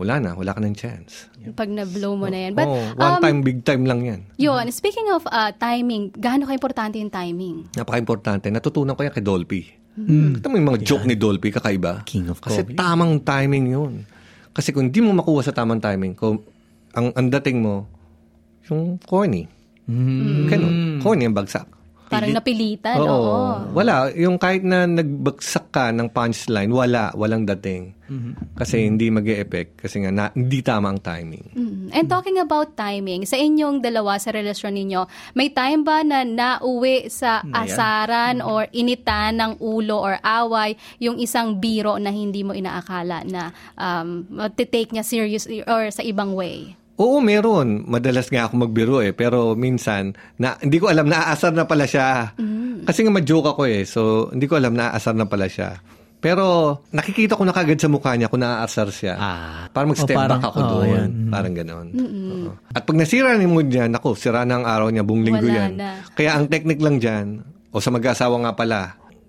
wala 0.01 0.17
na. 0.17 0.33
Wala 0.33 0.57
ka 0.57 0.59
ng 0.65 0.73
chance. 0.73 1.29
Pag 1.53 1.69
na-blow 1.69 2.17
mo 2.17 2.25
na 2.25 2.49
yan. 2.49 2.57
But, 2.57 2.65
Oo, 2.65 2.97
one 2.97 3.13
um, 3.17 3.21
time, 3.21 3.37
big 3.45 3.61
time 3.61 3.85
lang 3.85 4.01
yan. 4.01 4.19
yun, 4.41 4.65
speaking 4.73 5.05
of 5.13 5.21
uh, 5.29 5.53
timing, 5.53 6.09
gaano 6.17 6.49
ka-importante 6.49 6.97
yung 6.97 7.13
timing? 7.13 7.69
Napaka-importante. 7.77 8.49
Natutunan 8.49 8.97
ko 8.97 9.05
yan 9.05 9.13
kay 9.13 9.21
Dolphy. 9.21 9.63
Kita 10.01 10.49
mo 10.49 10.57
yung 10.57 10.69
mga 10.73 10.81
joke 10.81 11.05
ni 11.05 11.13
Dolphy, 11.13 11.53
kakaiba. 11.53 12.01
King 12.09 12.33
of 12.33 12.41
Kasi 12.41 12.65
comedy. 12.65 12.73
tamang 12.73 13.13
timing 13.21 13.65
yun. 13.69 13.93
Kasi 14.49 14.73
kung 14.73 14.89
di 14.89 14.99
mo 15.05 15.13
makuha 15.13 15.45
sa 15.45 15.53
tamang 15.53 15.77
timing, 15.77 16.17
kung 16.17 16.41
ang, 16.97 17.13
ang 17.13 17.27
dating 17.29 17.61
mo, 17.61 17.85
yung 18.73 18.97
corny. 19.05 19.45
Ganun. 20.49 20.97
Corny 21.03 21.29
ang 21.29 21.37
bagsak. 21.37 21.67
Parang 22.11 22.35
napilitan, 22.35 22.99
Oo. 22.99 23.07
oo. 23.07 23.39
Wala. 23.71 24.11
Yung 24.13 24.35
kahit 24.35 24.67
na 24.67 24.83
nagbagsak 24.83 25.71
ka 25.71 25.95
ng 25.95 26.11
punchline, 26.11 26.69
wala. 26.69 27.15
Walang 27.15 27.47
dating. 27.47 27.95
Kasi 28.59 28.83
hindi 28.83 29.07
mag 29.07 29.23
effect 29.23 29.87
Kasi 29.87 30.03
nga, 30.03 30.11
na, 30.11 30.27
hindi 30.35 30.59
tama 30.59 30.91
ang 30.91 30.99
timing. 30.99 31.55
Mm. 31.55 31.87
And 31.95 32.05
talking 32.11 32.37
about 32.43 32.75
timing, 32.75 33.23
sa 33.23 33.39
inyong 33.39 33.79
dalawa 33.79 34.19
sa 34.19 34.35
relasyon 34.35 34.75
ninyo, 34.75 35.01
may 35.39 35.47
time 35.55 35.87
ba 35.87 36.03
na 36.03 36.27
nauwi 36.27 37.07
sa 37.07 37.39
asaran 37.55 38.43
or 38.43 38.67
initan 38.75 39.39
ng 39.39 39.51
ulo 39.63 39.95
or 39.95 40.19
away 40.19 40.75
yung 40.99 41.17
isang 41.23 41.55
biro 41.55 41.95
na 41.95 42.11
hindi 42.11 42.43
mo 42.43 42.51
inaakala 42.51 43.23
na 43.23 43.55
um, 43.79 44.27
take 44.51 44.91
niya 44.91 45.07
seriously 45.07 45.63
or 45.63 45.87
sa 45.87 46.03
ibang 46.03 46.35
way? 46.35 46.75
Oo, 47.01 47.17
meron. 47.17 47.89
Madalas 47.89 48.29
nga 48.29 48.45
ako 48.45 48.53
magbiro 48.61 49.01
eh. 49.01 49.09
Pero 49.11 49.57
minsan, 49.57 50.13
na, 50.37 50.53
hindi 50.61 50.77
ko 50.77 50.93
alam, 50.93 51.09
naaasar 51.09 51.49
na 51.49 51.65
pala 51.65 51.89
siya. 51.89 52.37
Kasi 52.85 53.01
nga 53.01 53.09
ma-joke 53.09 53.49
ako 53.49 53.61
eh. 53.65 53.81
So, 53.89 54.29
hindi 54.29 54.45
ko 54.45 54.61
alam, 54.61 54.77
naaasar 54.77 55.17
na 55.17 55.25
pala 55.25 55.49
siya. 55.49 55.81
Pero, 56.21 56.77
nakikita 56.93 57.33
ko 57.33 57.41
na 57.41 57.49
kagad 57.49 57.81
sa 57.81 57.89
mukha 57.89 58.13
niya 58.13 58.29
kung 58.29 58.45
naaasar 58.45 58.93
siya. 58.93 59.17
Ah. 59.17 59.65
Para 59.73 59.89
mag-step 59.89 60.13
O, 60.13 60.21
parang- 60.21 60.37
back 60.37 60.45
ako 60.53 60.59
oo, 60.61 60.69
doon. 60.77 60.85
yan. 60.93 61.09
Mm. 61.09 61.31
Parang 61.33 61.53
ganon. 61.57 61.87
Oo. 61.89 62.49
At 62.69 62.85
pag 62.85 62.97
nasira 63.01 63.33
ni 63.33 63.49
mood 63.49 63.65
niya, 63.65 63.89
naku, 63.89 64.13
sira 64.13 64.45
na 64.45 64.61
ang 64.61 64.65
araw 64.69 64.93
niya, 64.93 65.01
buong 65.01 65.25
linggo 65.25 65.49
Wala 65.49 65.57
yan. 65.65 65.71
na. 65.81 66.05
Kaya 66.13 66.37
ang 66.37 66.45
technique 66.45 66.85
lang 66.85 67.01
dyan, 67.01 67.41
o 67.73 67.81
sa 67.81 67.89
mag-asawa 67.89 68.37
nga 68.37 68.53
pala, 68.53 68.79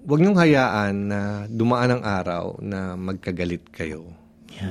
huwag 0.05 0.21
niyong 0.21 0.37
hayaan 0.37 0.95
na 1.09 1.21
dumaan 1.49 1.97
ang 1.97 2.02
araw 2.05 2.61
na 2.61 2.93
magkagalit 2.93 3.73
kayo. 3.73 4.12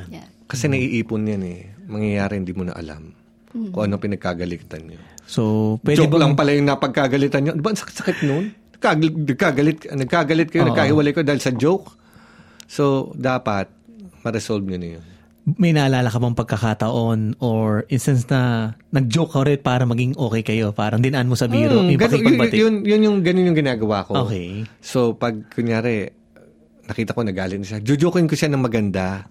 Yeah. 0.07 0.27
Kasi 0.45 0.67
naiipon 0.67 1.25
yan 1.25 1.43
eh. 1.43 1.59
Mangyayari 1.85 2.38
hindi 2.38 2.51
mo 2.51 2.63
na 2.63 2.73
alam 2.73 3.11
kung 3.51 3.83
ano 3.83 3.95
pinagkagalitan 3.95 4.83
niyo. 4.83 5.00
So, 5.23 5.75
pwede 5.81 6.01
Joke 6.01 6.11
bang- 6.11 6.21
lang 6.21 6.33
pala 6.33 6.51
yung 6.51 6.67
napagkagalitan 6.67 7.39
niyo. 7.41 7.51
Di 7.53 7.61
ba 7.61 7.71
ang 7.71 7.79
sakit-sakit 7.79 8.17
nun? 8.23 8.51
Nagkagalit, 8.73 9.15
nagkagalit, 9.88 10.47
kayo, 10.50 10.65
nagkahiwalay 10.65 11.11
kayo 11.11 11.23
dahil 11.23 11.39
sa 11.39 11.51
joke. 11.51 11.93
So, 12.65 12.83
dapat 13.13 13.67
ma-resolve 14.21 14.63
niyo 14.63 14.77
na 14.77 14.89
yun. 14.89 15.03
may 15.41 15.73
naalala 15.73 16.05
ka 16.05 16.17
bang 16.17 16.38
pagkakataon 16.38 17.19
or 17.39 17.83
instance 17.88 18.23
na 18.27 18.71
nag-joke 18.89 19.31
ka 19.31 19.41
ulit 19.41 19.59
para 19.59 19.83
maging 19.83 20.13
okay 20.15 20.43
kayo? 20.43 20.69
Parang 20.71 21.01
dinaan 21.01 21.25
mo 21.25 21.33
sa 21.33 21.45
biro, 21.45 21.81
Hmm, 21.81 21.89
yung 21.89 21.97
ganun- 21.97 22.13
yun, 22.13 22.25
pakipagbati. 22.29 22.55
yun, 22.55 22.73
yun 22.83 23.01
yung 23.01 23.17
ganun 23.19 23.50
yung 23.50 23.57
ginagawa 23.57 24.05
ko. 24.05 24.21
Okay. 24.21 24.63
So, 24.79 25.13
pag 25.13 25.50
kunyari, 25.50 26.13
nakita 26.83 27.11
ko 27.11 27.21
nagalit 27.21 27.57
na 27.57 27.67
siya, 27.67 27.79
jujokin 27.79 28.25
ko 28.25 28.33
siya 28.33 28.50
ng 28.50 28.61
maganda. 28.61 29.25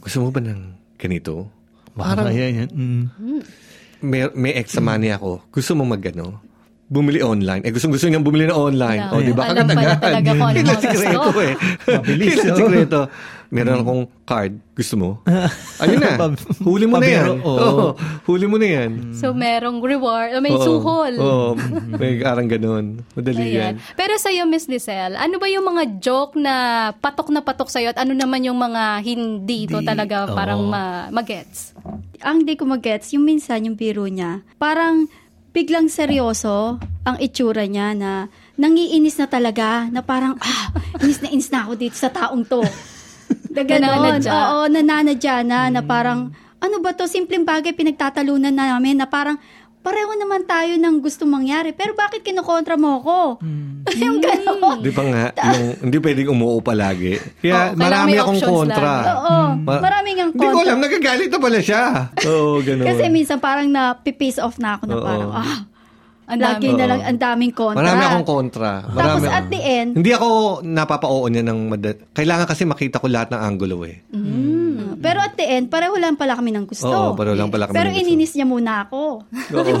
Gusto 0.00 0.16
mo 0.24 0.28
ba 0.32 0.40
ng 0.40 0.60
ganito? 0.96 1.52
Parang, 1.92 2.28
Parang 2.28 2.34
yan, 2.34 2.52
yan. 2.64 2.70
Mm. 2.72 3.04
may, 4.00 4.20
may 4.32 4.52
extra 4.56 4.80
money 4.80 5.12
ako. 5.12 5.44
Gusto 5.52 5.76
mo 5.76 5.84
magano? 5.84 6.40
Bumili 6.90 7.22
online. 7.22 7.62
Eh, 7.62 7.70
gusto 7.70 7.86
gusto 7.86 8.10
niyang 8.10 8.26
bumili 8.26 8.50
na 8.50 8.58
online. 8.58 8.98
Yeah. 9.06 9.14
O, 9.14 9.22
di 9.22 9.30
ba? 9.30 9.46
Alam 9.46 9.70
pala 9.70 9.94
talaga 9.94 10.30
kung 10.34 10.50
ano 10.50 10.60
gusto. 10.74 11.38
eh. 11.38 11.54
Mabilis, 11.86 12.34
no? 12.42 12.54
sikreto. 12.58 13.00
Meron 13.50 13.82
akong 13.82 14.02
card. 14.22 14.52
Gusto 14.74 14.94
mo? 14.94 15.08
Ayun 15.78 15.98
na. 15.98 16.18
Huli 16.66 16.86
mo 16.86 16.98
na 16.98 17.06
yan. 17.06 17.38
oo. 17.38 17.46
Oo. 17.46 17.86
Huli 18.26 18.46
mo 18.46 18.58
na 18.58 18.66
yan. 18.66 19.14
So, 19.14 19.30
merong 19.30 19.78
reward, 19.78 20.34
may 20.38 20.50
Oo. 20.50 20.62
suhol. 20.62 21.14
Oo. 21.14 21.48
May 21.98 22.22
arang 22.22 22.46
ganun. 22.46 23.06
Madali 23.14 23.54
yan. 23.54 23.78
Ayan. 23.78 23.94
Pero 23.94 24.18
sa 24.18 24.30
iyo, 24.30 24.46
Miss 24.46 24.66
Lizelle, 24.66 25.14
ano 25.14 25.38
ba 25.38 25.46
yung 25.46 25.66
mga 25.66 25.98
joke 25.98 26.34
na 26.34 26.54
patok 26.92 27.30
na 27.30 27.42
patok 27.42 27.70
sa'yo 27.70 27.90
at 27.90 27.98
ano 27.98 28.14
naman 28.14 28.42
yung 28.42 28.58
mga 28.58 28.98
hindi 29.02 29.66
to 29.66 29.78
Di- 29.78 29.86
talaga 29.86 30.26
parang 30.26 30.66
ma- 30.66 31.06
magets? 31.10 31.74
ang 32.20 32.44
di 32.44 32.52
ko 32.52 32.68
magets, 32.68 33.14
yung 33.14 33.24
minsan, 33.24 33.64
yung 33.64 33.74
biro 33.74 34.04
niya, 34.04 34.44
parang 34.58 35.08
biglang 35.50 35.90
seryoso 35.90 36.78
ang 37.02 37.16
itsura 37.18 37.66
niya 37.66 37.94
na 37.96 38.30
nangiinis 38.60 39.16
na 39.18 39.26
talaga, 39.26 39.88
na 39.88 40.04
parang, 40.04 40.36
ah, 40.36 40.66
inis 41.00 41.24
na 41.24 41.28
inis 41.32 41.48
na 41.48 41.64
ako 41.64 41.72
dito 41.80 41.96
sa 41.96 42.12
taong 42.12 42.44
to. 42.44 42.60
Na 43.54 43.62
ganon. 43.62 44.18
Nananadya. 44.18 44.30
Oo, 44.30 44.58
nananadya 44.66 45.36
na, 45.46 45.70
na 45.70 45.82
parang, 45.86 46.34
ano 46.58 46.76
ba 46.82 46.94
to, 46.94 47.06
simpleng 47.06 47.46
bagay 47.46 47.74
pinagtatalunan 47.74 48.50
na 48.50 48.74
namin, 48.74 48.98
na 48.98 49.06
parang, 49.06 49.38
pareho 49.80 50.12
naman 50.14 50.44
tayo 50.44 50.76
ng 50.76 51.00
gusto 51.00 51.24
mangyari, 51.24 51.72
pero 51.72 51.92
bakit 51.92 52.20
kinukontra 52.20 52.76
mo 52.76 53.00
ako? 53.00 53.16
yung 54.02 54.20
ganon. 54.20 54.84
Di 54.84 54.92
ba 54.92 55.02
nga, 55.02 55.24
yung, 55.32 55.88
hindi 55.88 55.96
pwedeng 55.98 56.30
umuo 56.30 56.60
palagi. 56.60 57.16
Kaya 57.40 57.72
kailangan 57.72 57.80
marami 57.80 58.10
may 58.10 58.20
akong 58.20 58.40
kontra. 58.42 58.92
lagi. 58.92 59.08
Oo, 59.10 59.36
Ma- 59.56 59.82
maraming 59.82 60.18
ang 60.20 60.30
Hindi 60.30 60.46
ko 60.46 60.52
kontra. 60.52 60.64
alam, 60.68 60.78
nagagalit 60.78 61.28
na 61.28 61.38
pala 61.40 61.58
siya. 61.58 61.82
Oo, 62.28 62.60
ganun. 62.60 62.86
Kasi 62.86 63.02
minsan 63.08 63.38
parang 63.40 63.66
na-piss 63.66 64.36
off 64.36 64.60
na 64.60 64.76
ako 64.76 64.84
na 64.84 64.94
Oo. 64.94 65.02
parang, 65.02 65.32
ah, 65.32 65.58
Ang 66.30 66.38
lagi 66.38 66.70
dami. 66.70 66.78
na 66.78 66.86
lang, 66.86 67.00
ang 67.02 67.18
daming 67.18 67.50
kontra. 67.50 67.82
Marami 67.82 68.02
akong 68.06 68.28
kontra. 68.28 68.70
Marami 68.86 69.02
Tapos 69.18 69.34
at 69.34 69.46
the 69.50 69.58
end, 69.58 69.90
Hindi 69.98 70.10
ako 70.14 70.28
napapa-oo 70.62 71.26
niya 71.26 71.42
ng 71.42 71.58
madad. 71.66 71.96
Kailangan 72.14 72.46
kasi 72.46 72.62
makita 72.62 73.02
ko 73.02 73.10
lahat 73.10 73.34
ng 73.34 73.40
angulo 73.40 73.82
eh. 73.82 73.98
Mm. 74.14 74.59
Pero 74.96 75.18
at 75.18 75.34
the 75.34 75.46
end, 75.46 75.66
pareho 75.68 75.94
lang 75.96 76.14
pala 76.14 76.34
kami 76.34 76.50
ng 76.50 76.66
gusto. 76.66 76.88
Oo, 76.88 77.12
pareho 77.14 77.34
lang 77.34 77.48
pala 77.48 77.66
kami 77.66 77.76
Pero 77.76 77.88
ng 77.88 77.96
gusto. 77.96 78.04
ininis 78.04 78.32
niya 78.34 78.46
muna 78.46 78.72
ako. 78.84 79.24
Oo. 79.26 79.74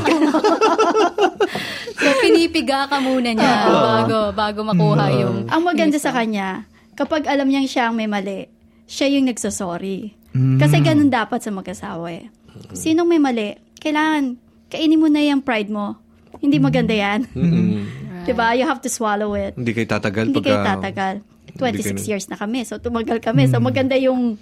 So, 2.00 2.08
pinipiga 2.24 2.88
ka 2.88 2.96
muna 2.96 3.36
niya 3.36 3.54
bago, 3.68 4.18
bago 4.32 4.58
makuha 4.64 5.12
yung... 5.12 5.36
Ang 5.52 5.62
maganda 5.62 6.00
sa 6.00 6.16
kanya, 6.16 6.64
kapag 6.96 7.28
alam 7.28 7.44
niyang 7.44 7.68
siya 7.68 7.92
ang 7.92 7.96
may 7.96 8.08
mali, 8.08 8.48
siya 8.88 9.12
yung 9.12 9.28
nagsasorry. 9.28 10.16
Mm. 10.32 10.56
Kasi 10.56 10.80
ganun 10.80 11.12
dapat 11.12 11.44
sa 11.44 11.52
mag-asawa 11.52 12.08
eh. 12.08 12.32
Sinong 12.72 13.04
may 13.04 13.20
mali, 13.20 13.52
kailangan, 13.76 14.40
kainin 14.72 14.96
mo 14.96 15.12
na 15.12 15.20
yung 15.20 15.44
pride 15.44 15.68
mo. 15.68 16.00
Hindi 16.40 16.56
maganda 16.56 16.96
yan. 16.96 17.28
Diba? 18.28 18.56
You 18.56 18.64
have 18.64 18.80
to 18.80 18.88
swallow 18.88 19.36
it. 19.36 19.56
Hindi 19.60 19.76
kayo 19.76 19.88
tatagal 19.90 20.32
Hindi 20.32 20.40
pagka... 20.40 20.48
kayo 20.48 20.58
tatagal. 20.64 21.14
26 21.52 21.60
hindi 21.60 21.80
kayo- 21.84 22.08
years 22.08 22.26
na 22.32 22.36
kami. 22.40 22.64
So, 22.64 22.80
tumagal 22.80 23.20
kami. 23.20 23.44
So, 23.44 23.60
maganda 23.60 23.98
yung 23.98 24.40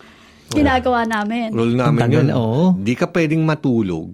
ginagawa 0.50 1.04
namin. 1.04 1.48
Rule 1.50 1.74
namin 1.74 2.00
tagal, 2.00 2.24
yun. 2.24 2.28
oo. 2.32 2.62
Hindi 2.74 2.94
ka 2.94 3.06
pwedeng 3.08 3.42
matulog 3.42 4.10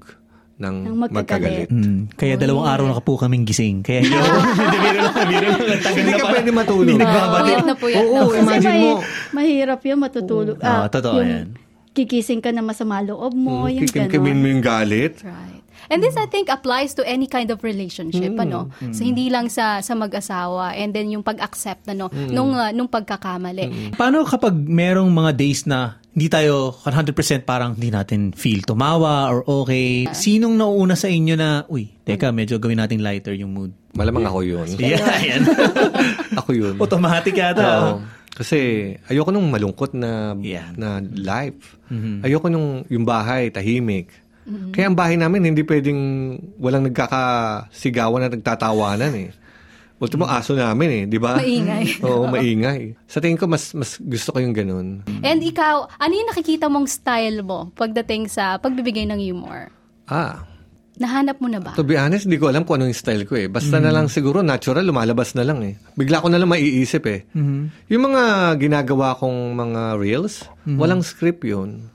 ng 0.54 0.74
Ng 0.82 0.96
magkagalit. 0.96 1.66
magkagalit. 1.66 1.68
Mm. 1.68 2.00
Kaya 2.14 2.34
dalawang 2.36 2.66
araw 2.68 2.84
na 2.86 2.94
ka 2.94 3.02
po 3.02 3.12
kaming 3.16 3.42
gising. 3.42 3.82
Kaya 3.82 4.02
hindi 4.02 4.14
biro 4.14 4.98
lang, 5.00 5.26
biro 5.26 5.48
lang. 5.50 5.82
Hindi 5.84 6.02
na 6.04 6.16
ka 6.16 6.26
pwede 6.28 6.50
matulog. 6.50 6.86
Hindi 6.86 7.00
nagbabalik. 7.00 7.42
Puyat 7.44 7.64
na 7.64 7.74
puyat 7.74 7.98
Oo, 8.00 8.14
na. 8.14 8.22
Kasi 8.24 8.38
imagine 8.40 8.70
may, 8.70 8.82
mo. 8.84 8.92
mahirap 9.32 9.80
yun, 9.82 9.98
matutulog. 9.98 10.56
Oo, 10.56 10.84
totoo 10.88 11.16
yung 11.16 11.28
yan. 11.28 11.46
Kikising 11.90 12.40
ka 12.40 12.50
na 12.50 12.58
masama 12.60 12.98
loob 13.00 13.32
mo, 13.32 13.66
yung 13.66 13.82
Kikimin 13.84 14.10
gano'n. 14.10 14.34
mo 14.36 14.46
yung 14.48 14.62
galit. 14.62 15.22
Right. 15.22 15.62
And 15.84 16.00
this 16.00 16.16
I 16.16 16.24
think 16.24 16.48
applies 16.48 16.96
to 16.96 17.04
any 17.04 17.28
kind 17.28 17.50
of 17.50 17.60
relationship 17.60 18.32
ano. 18.34 18.72
So 18.90 19.04
hindi 19.04 19.28
lang 19.28 19.46
sa 19.46 19.78
sa 19.78 19.92
mag-asawa 19.92 20.72
and 20.72 20.90
then 20.90 21.06
yung 21.06 21.20
pag-accept 21.20 21.84
ano 21.86 22.08
nung 22.08 22.50
uh, 22.50 22.72
nung 22.72 22.88
pagkakamali. 22.88 23.92
Paano 23.92 24.24
kapag 24.24 24.56
merong 24.56 25.06
mga 25.06 25.30
days 25.34 25.68
na 25.68 26.00
hindi 26.14 26.30
tayo 26.30 26.70
100% 26.70 27.10
parang 27.42 27.74
hindi 27.74 27.90
natin 27.90 28.30
feel 28.30 28.62
tumawa 28.62 29.26
or 29.28 29.42
okay? 29.66 30.06
Sinong 30.08 30.54
nauuna 30.54 30.94
sa 30.94 31.10
inyo 31.10 31.34
na, 31.34 31.66
uy, 31.66 31.90
teka, 32.06 32.30
medyo 32.30 32.62
gawin 32.62 32.78
natin 32.78 33.02
lighter 33.02 33.34
yung 33.34 33.50
mood? 33.50 33.74
Malamang 33.92 34.22
ako 34.24 34.46
yun. 34.46 34.68
Yeah, 34.78 35.02
yan. 35.18 35.42
ako 36.38 36.50
yun. 36.54 36.74
Automatic 36.78 37.34
yata. 37.34 37.66
Oo. 37.66 37.98
Kasi 38.34 38.58
ayoko 39.06 39.30
nung 39.30 39.50
malungkot 39.50 39.94
na 39.94 40.34
Yeah. 40.38 40.70
na 40.74 40.98
life. 41.02 41.78
Ayoko 42.22 42.46
nung 42.46 42.82
yung 42.86 43.02
bahay 43.02 43.50
tahimik. 43.50 44.10
Kaya 44.74 44.90
ang 44.90 44.98
bahay 44.98 45.14
namin 45.16 45.50
hindi 45.50 45.62
pwedeng 45.62 45.98
walang 46.58 46.84
nagkakasigawan 46.90 48.26
at 48.26 48.34
nagtatawanan 48.34 49.14
eh. 49.18 49.30
Ultimo 50.02 50.26
aso 50.26 50.58
namin 50.58 50.90
eh, 50.90 51.02
di 51.06 51.18
ba? 51.22 51.38
Maingay. 51.38 51.84
Oo, 52.06 52.26
maingay. 52.26 52.98
Sa 53.06 53.22
tingin 53.22 53.38
ko 53.38 53.46
mas 53.46 53.70
mas 53.72 53.96
gusto 54.02 54.34
ko 54.34 54.38
yung 54.42 54.52
ganun. 54.52 55.06
And 55.22 55.40
ikaw, 55.40 55.86
ano 55.86 56.12
yung 56.12 56.28
nakikita 56.34 56.66
mong 56.66 56.90
style 56.90 57.46
mo 57.46 57.70
pagdating 57.78 58.26
sa 58.26 58.58
pagbibigay 58.58 59.06
ng 59.06 59.20
humor? 59.22 59.70
Ah, 60.10 60.44
Nahanap 60.94 61.42
mo 61.42 61.50
na 61.50 61.58
ba? 61.58 61.74
To 61.74 61.82
be 61.82 61.98
honest, 61.98 62.30
hindi 62.30 62.38
ko 62.38 62.46
alam 62.54 62.62
kung 62.62 62.78
ano 62.78 62.86
yung 62.86 62.94
style 62.94 63.26
ko 63.26 63.34
eh. 63.34 63.50
Basta 63.50 63.82
na 63.82 63.90
lang 63.90 64.06
siguro, 64.06 64.46
natural, 64.46 64.86
lumalabas 64.86 65.34
na 65.34 65.42
lang 65.42 65.58
eh. 65.66 65.74
Bigla 65.98 66.22
ko 66.22 66.30
na 66.30 66.38
lang 66.38 66.46
maiisip 66.46 67.02
eh. 67.10 67.26
Yung 67.90 68.02
mga 68.06 68.54
ginagawa 68.62 69.18
kong 69.18 69.58
mga 69.58 69.98
reels, 69.98 70.46
walang 70.78 71.02
script 71.02 71.42
yun. 71.42 71.90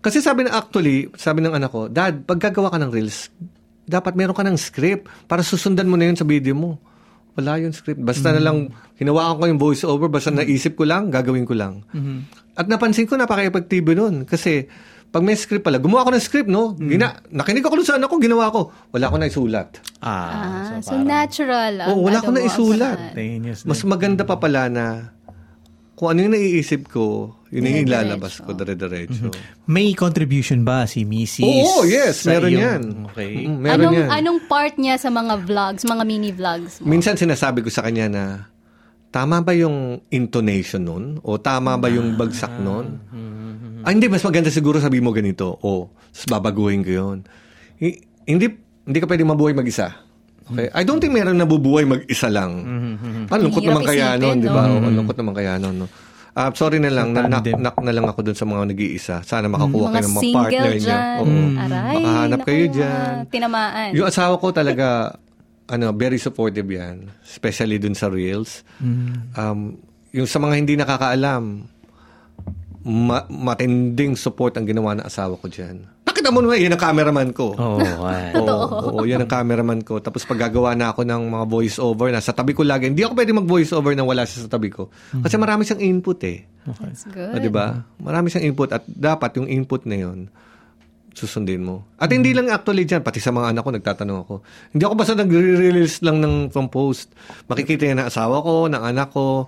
Kasi 0.00 0.24
sabi 0.24 0.48
na 0.48 0.56
actually, 0.56 1.12
sabi 1.20 1.44
ng 1.44 1.52
anak 1.52 1.68
ko, 1.68 1.92
Dad, 1.92 2.24
pag 2.24 2.40
gagawa 2.40 2.72
ka 2.72 2.80
ng 2.80 2.88
reels, 2.96 3.28
dapat 3.84 4.16
meron 4.16 4.32
ka 4.32 4.40
ng 4.40 4.56
script 4.56 5.04
para 5.28 5.44
susundan 5.44 5.84
mo 5.84 6.00
na 6.00 6.08
yun 6.08 6.16
sa 6.16 6.24
video 6.24 6.56
mo. 6.56 6.80
Wala 7.34 7.58
yung 7.58 7.74
script. 7.74 7.98
Basta 7.98 8.30
na 8.30 8.42
lang, 8.42 8.70
hinawakan 8.98 9.38
ko 9.38 9.44
yung 9.50 9.62
voice 9.62 9.82
over, 9.86 10.06
basta 10.06 10.30
naisip 10.30 10.78
ko 10.78 10.86
lang, 10.86 11.10
gagawin 11.10 11.46
ko 11.46 11.54
lang. 11.54 11.82
At 12.54 12.70
napansin 12.70 13.10
ko, 13.10 13.18
napaka-effective 13.18 13.94
nun. 13.94 14.26
Kasi, 14.26 14.66
pag 15.14 15.22
may 15.22 15.38
script 15.38 15.62
pala, 15.62 15.78
gumawa 15.78 16.02
ako 16.02 16.10
ng 16.14 16.22
script, 16.26 16.50
no? 16.50 16.74
Gina, 16.74 17.22
nakinig 17.30 17.62
ako 17.62 17.86
sa 17.86 17.98
anak 18.02 18.10
ko, 18.10 18.18
ginawa 18.18 18.50
ko. 18.50 18.74
Wala 18.90 19.06
ko 19.10 19.16
na 19.18 19.30
isulat. 19.30 19.78
Ah, 20.02 20.82
so, 20.82 20.90
parang 20.90 21.06
natural. 21.06 21.74
Oo, 21.94 22.02
wala 22.10 22.18
ko 22.18 22.34
ano 22.34 22.38
na 22.38 22.46
isulat. 22.50 22.98
Mas 23.62 23.86
maganda 23.86 24.26
pa 24.26 24.42
pala 24.42 24.66
na 24.66 25.13
kung 25.94 26.10
ano 26.10 26.26
yung 26.26 26.34
naiisip 26.34 26.90
ko, 26.90 27.34
yun 27.54 27.64
yung 27.64 27.86
ilalabas 27.86 28.42
ko, 28.42 28.50
dire-diretso. 28.50 29.30
May 29.70 29.94
contribution 29.94 30.66
ba 30.66 30.90
si 30.90 31.06
Mrs. 31.06 31.46
Oo, 31.46 31.86
yes, 31.86 32.26
meron 32.26 32.50
iyong- 32.50 32.62
yan. 32.66 32.82
Okay. 33.14 33.46
Mm, 33.46 33.56
meron 33.62 33.78
anong, 33.78 33.94
yan. 33.94 34.08
anong 34.10 34.40
part 34.50 34.74
niya 34.74 34.98
sa 34.98 35.08
mga 35.08 35.34
vlogs, 35.46 35.86
mga 35.86 36.02
mini 36.02 36.34
vlogs 36.34 36.82
mo? 36.82 36.90
Minsan 36.90 37.14
sinasabi 37.14 37.62
ko 37.62 37.70
sa 37.70 37.86
kanya 37.86 38.10
na, 38.10 38.24
tama 39.14 39.38
ba 39.38 39.54
yung 39.54 40.02
intonation 40.10 40.82
nun? 40.82 41.04
O 41.22 41.38
tama 41.38 41.78
ba 41.78 41.86
yung 41.86 42.18
bagsak 42.18 42.58
nun? 42.58 42.98
Ah, 43.86 43.94
hindi, 43.94 44.10
mas 44.10 44.26
maganda 44.26 44.50
siguro 44.50 44.82
sabi 44.82 44.98
mo 44.98 45.14
ganito. 45.14 45.54
O, 45.62 45.94
babaguhin 46.26 46.82
ko 46.82 46.90
yun. 46.90 47.16
Hi- 47.78 48.02
hindi, 48.26 48.50
hindi 48.82 48.98
ka 48.98 49.06
pwede 49.06 49.22
mabuhay 49.22 49.54
mag-isa. 49.54 50.03
Okay? 50.44 50.68
I 50.76 50.82
don't 50.84 51.00
think 51.00 51.16
meron 51.16 51.40
nabubuhay 51.40 51.88
mag-isa 51.88 52.28
lang. 52.28 52.52
Ang 53.32 53.40
lungkot 53.48 53.64
Hirap 53.64 53.80
naman 53.80 53.84
kaya 53.88 54.08
nun, 54.20 54.36
di 54.44 54.50
ba? 54.52 54.68
O, 54.68 54.76
ang 54.76 54.94
lungkot 54.94 55.16
naman 55.16 55.34
kaya 55.36 55.52
nun. 55.56 55.76
No? 55.84 55.88
Ah, 56.34 56.50
sorry 56.50 56.82
na 56.82 56.90
lang, 56.90 57.14
na, 57.14 57.30
knock, 57.30 57.46
Tandem. 57.46 57.62
knock 57.62 57.78
na 57.78 57.92
lang 57.94 58.06
ako 58.10 58.20
dun 58.26 58.34
sa 58.34 58.42
mga 58.42 58.74
nag-iisa. 58.74 59.16
Sana 59.22 59.46
makakuha 59.46 59.86
mga 59.86 59.94
kayo 59.94 60.02
ng 60.02 60.14
mga 60.18 60.32
partner 60.34 60.72
dyan. 60.82 61.18
Oo. 61.22 61.34
Aray, 61.62 61.94
Makahanap 61.94 62.38
naku, 62.42 62.48
kayo 62.50 62.64
ah, 62.64 62.72
dyan. 62.74 63.12
Tinamaan. 63.30 63.88
Yung 63.94 64.06
asawa 64.10 64.34
ko 64.42 64.46
talaga, 64.50 65.14
ano, 65.74 65.86
very 65.94 66.18
supportive 66.18 66.66
yan. 66.66 67.06
Especially 67.22 67.78
dun 67.78 67.94
sa 67.94 68.10
Reels. 68.10 68.66
Um, 69.38 69.78
yung 70.10 70.26
sa 70.26 70.42
mga 70.42 70.54
hindi 70.58 70.74
nakakaalam, 70.74 71.42
ma- 72.82 73.28
matinding 73.30 74.18
support 74.18 74.58
ang 74.58 74.66
ginawa 74.66 74.98
ng 74.98 75.06
asawa 75.06 75.38
ko 75.38 75.46
dyan. 75.46 75.86
Nakita 76.14 76.30
mo 76.30 76.46
naman, 76.46 76.62
yan 76.62 76.70
ang 76.70 76.84
cameraman 76.86 77.34
ko. 77.34 77.58
Oh, 77.58 77.82
wow. 77.82 78.38
Oo, 78.38 78.66
oo, 78.94 79.00
yan 79.02 79.26
ang 79.26 79.30
cameraman 79.34 79.82
ko. 79.82 79.98
Tapos 79.98 80.22
pag 80.22 80.46
gagawa 80.46 80.78
na 80.78 80.94
ako 80.94 81.02
ng 81.02 81.26
mga 81.26 81.44
voice 81.50 81.82
over, 81.82 82.14
nasa 82.14 82.30
tabi 82.30 82.54
ko 82.54 82.62
lagi. 82.62 82.86
Hindi 82.86 83.02
ako 83.02 83.18
pwede 83.18 83.34
mag 83.34 83.50
voice 83.50 83.74
over 83.74 83.98
nang 83.98 84.06
wala 84.06 84.22
siya 84.22 84.46
sa 84.46 84.50
tabi 84.54 84.70
ko. 84.70 84.94
Kasi 85.10 85.34
marami 85.34 85.66
siyang 85.66 85.82
input 85.82 86.22
eh. 86.22 86.46
That's 86.70 87.10
good. 87.10 87.34
O, 87.34 87.42
di 87.42 87.50
ba? 87.50 87.82
Marami 87.98 88.30
siyang 88.30 88.46
input 88.46 88.70
at 88.70 88.86
dapat 88.86 89.42
yung 89.42 89.50
input 89.50 89.82
na 89.90 89.98
yun 89.98 90.30
susundin 91.14 91.62
mo. 91.62 91.86
At 91.94 92.10
hindi 92.10 92.34
lang 92.34 92.50
actually 92.50 92.82
dyan, 92.84 93.02
pati 93.02 93.22
sa 93.22 93.30
mga 93.30 93.54
anak 93.54 93.62
ko, 93.62 93.70
nagtatanong 93.70 94.18
ako. 94.26 94.34
Hindi 94.74 94.82
ako 94.82 94.94
basta 94.98 95.14
nag-release 95.14 96.02
lang 96.02 96.18
ng 96.18 96.50
from 96.50 96.66
post. 96.66 97.14
Makikita 97.46 97.86
yan 97.86 98.02
ng 98.02 98.08
asawa 98.10 98.42
ko, 98.42 98.66
ng 98.66 98.82
anak 98.82 99.14
ko. 99.14 99.46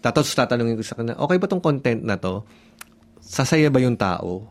Tapos 0.00 0.32
tatanungin 0.32 0.80
ko 0.80 0.84
sa 0.84 0.96
kanila, 0.96 1.16
okay 1.20 1.36
ba 1.36 1.48
tong 1.48 1.60
content 1.60 2.00
na 2.00 2.16
to? 2.16 2.44
Sasaya 3.20 3.68
ba 3.68 3.80
yung 3.80 3.96
tao? 3.96 4.48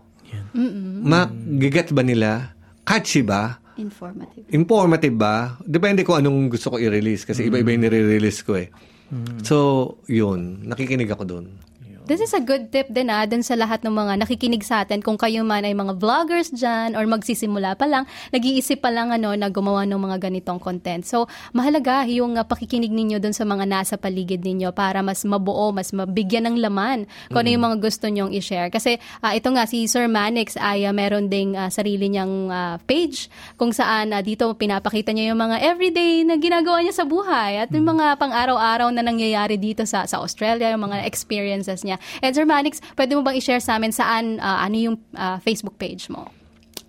Mag-get 1.04 1.90
ba 1.92 2.02
nila? 2.06 2.54
Catchy 2.86 3.26
ba? 3.26 3.58
Informative. 3.78 4.46
Informative 4.54 5.16
ba? 5.18 5.58
Depende 5.66 6.06
kung 6.06 6.22
anong 6.22 6.54
gusto 6.54 6.74
ko 6.74 6.76
i-release 6.78 7.26
kasi 7.26 7.50
iba-iba 7.50 7.74
yung 7.74 7.84
nire-release 7.90 8.46
ko 8.46 8.54
eh. 8.58 8.70
So, 9.46 9.56
yun. 10.10 10.66
Nakikinig 10.66 11.10
ako 11.10 11.24
doon. 11.26 11.46
This 12.04 12.20
is 12.20 12.36
a 12.36 12.44
good 12.44 12.68
tip 12.68 12.92
din 12.92 13.08
ah, 13.08 13.24
dun 13.24 13.48
sa 13.48 13.56
lahat 13.56 13.80
ng 13.88 13.96
mga 13.96 14.28
nakikinig 14.28 14.60
sa 14.68 14.84
atin. 14.84 15.00
Kung 15.00 15.16
kayo 15.16 15.40
man 15.48 15.64
ay 15.64 15.72
mga 15.72 15.96
vloggers 16.04 16.52
dyan 16.52 17.00
or 17.00 17.08
magsisimula 17.08 17.80
pa 17.80 17.88
lang, 17.88 18.04
nag-iisip 18.36 18.84
pa 18.84 18.92
lang 18.92 19.16
ano, 19.16 19.32
na 19.40 19.48
gumawa 19.48 19.88
ng 19.88 19.96
mga 19.96 20.28
ganitong 20.28 20.60
content. 20.60 21.08
So, 21.08 21.32
mahalaga 21.56 22.04
yung 22.12 22.36
uh, 22.36 22.44
pakikinig 22.44 22.92
ninyo 22.92 23.24
dun 23.24 23.32
sa 23.32 23.48
mga 23.48 23.64
nasa 23.64 23.96
paligid 23.96 24.44
ninyo 24.44 24.76
para 24.76 25.00
mas 25.00 25.24
mabuo, 25.24 25.72
mas 25.72 25.96
mabigyan 25.96 26.52
ng 26.52 26.60
laman 26.60 27.08
kung 27.32 27.40
ano 27.40 27.50
yung 27.56 27.64
mga 27.72 27.78
gusto 27.80 28.12
nyong 28.12 28.36
i-share. 28.36 28.68
Kasi 28.68 29.00
ah, 29.24 29.32
ito 29.32 29.48
nga, 29.56 29.64
si 29.64 29.88
Sir 29.88 30.12
Manix 30.12 30.60
ay 30.60 30.84
ah, 30.84 30.92
meron 30.92 31.32
ding 31.32 31.56
ah, 31.56 31.72
sarili 31.72 32.12
niyang 32.12 32.52
ah, 32.52 32.84
page 32.84 33.32
kung 33.56 33.72
saan 33.72 34.12
ah, 34.12 34.20
dito 34.20 34.52
pinapakita 34.60 35.16
niya 35.16 35.32
yung 35.32 35.40
mga 35.40 35.56
everyday 35.64 36.28
na 36.28 36.36
ginagawa 36.36 36.84
niya 36.84 37.00
sa 37.00 37.08
buhay 37.08 37.64
at 37.64 37.72
yung 37.72 37.96
mga 37.96 38.20
pang-araw-araw 38.20 38.92
na 38.92 39.08
nangyayari 39.08 39.56
dito 39.56 39.88
sa 39.88 40.04
sa 40.04 40.20
Australia, 40.20 40.68
yung 40.68 40.84
mga 40.92 41.08
experiences 41.08 41.80
niya. 41.88 41.93
And 42.20 42.32
Sir 42.32 42.44
Manix, 42.44 42.78
pwede 42.94 43.14
mo 43.14 43.22
bang 43.22 43.36
i-share 43.36 43.60
sa 43.60 43.76
amin 43.76 43.90
saan, 43.90 44.38
ah, 44.38 44.60
ano 44.60 44.76
yung 44.76 44.98
ah, 45.14 45.38
Facebook 45.38 45.76
page 45.76 46.08
mo? 46.08 46.30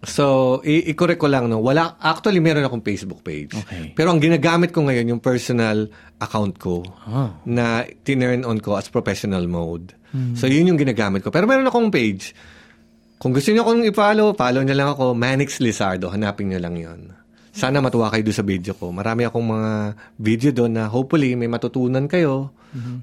So, 0.04 0.60
i- 0.62 0.92
i-correct 0.92 1.16
ko 1.16 1.26
lang, 1.26 1.48
no? 1.48 1.58
Wala, 1.58 1.96
actually, 1.96 2.36
meron 2.36 2.60
akong 2.60 2.84
Facebook 2.84 3.24
page. 3.24 3.56
Okay. 3.56 3.96
Pero 3.96 4.12
ang 4.12 4.20
ginagamit 4.20 4.68
ko 4.68 4.84
ngayon, 4.84 5.08
yung 5.08 5.22
personal 5.22 5.88
account 6.18 6.60
ko 6.60 6.84
Ah. 7.08 7.32
na 7.48 7.64
tinurn 8.04 8.44
on 8.44 8.60
ko 8.60 8.76
as 8.76 8.88
professional 8.88 9.48
mode. 9.48 9.96
So, 10.36 10.46
yun 10.46 10.68
yung 10.68 10.78
ginagamit 10.78 11.24
ko. 11.24 11.32
Pero 11.32 11.48
meron 11.48 11.66
akong 11.66 11.90
page. 11.90 12.36
Kung 13.18 13.32
gusto 13.32 13.50
niyo 13.50 13.64
akong 13.64 13.82
i-follow, 13.82 14.36
follow 14.36 14.62
niyo 14.62 14.76
lang 14.76 14.92
ako, 14.92 15.10
Manix 15.10 15.58
Lizardo. 15.58 16.06
Hanapin 16.06 16.52
niyo 16.52 16.60
lang 16.60 16.76
yon. 16.76 17.00
Sana 17.54 17.78
matuwa 17.78 18.10
kayo 18.10 18.26
doon 18.26 18.34
sa 18.34 18.42
video 18.42 18.74
ko. 18.74 18.90
Marami 18.90 19.22
akong 19.30 19.46
mga 19.46 19.70
video 20.18 20.50
doon 20.50 20.74
na 20.74 20.90
hopefully 20.90 21.38
may 21.38 21.46
matutunan 21.46 22.10
kayo. 22.10 22.50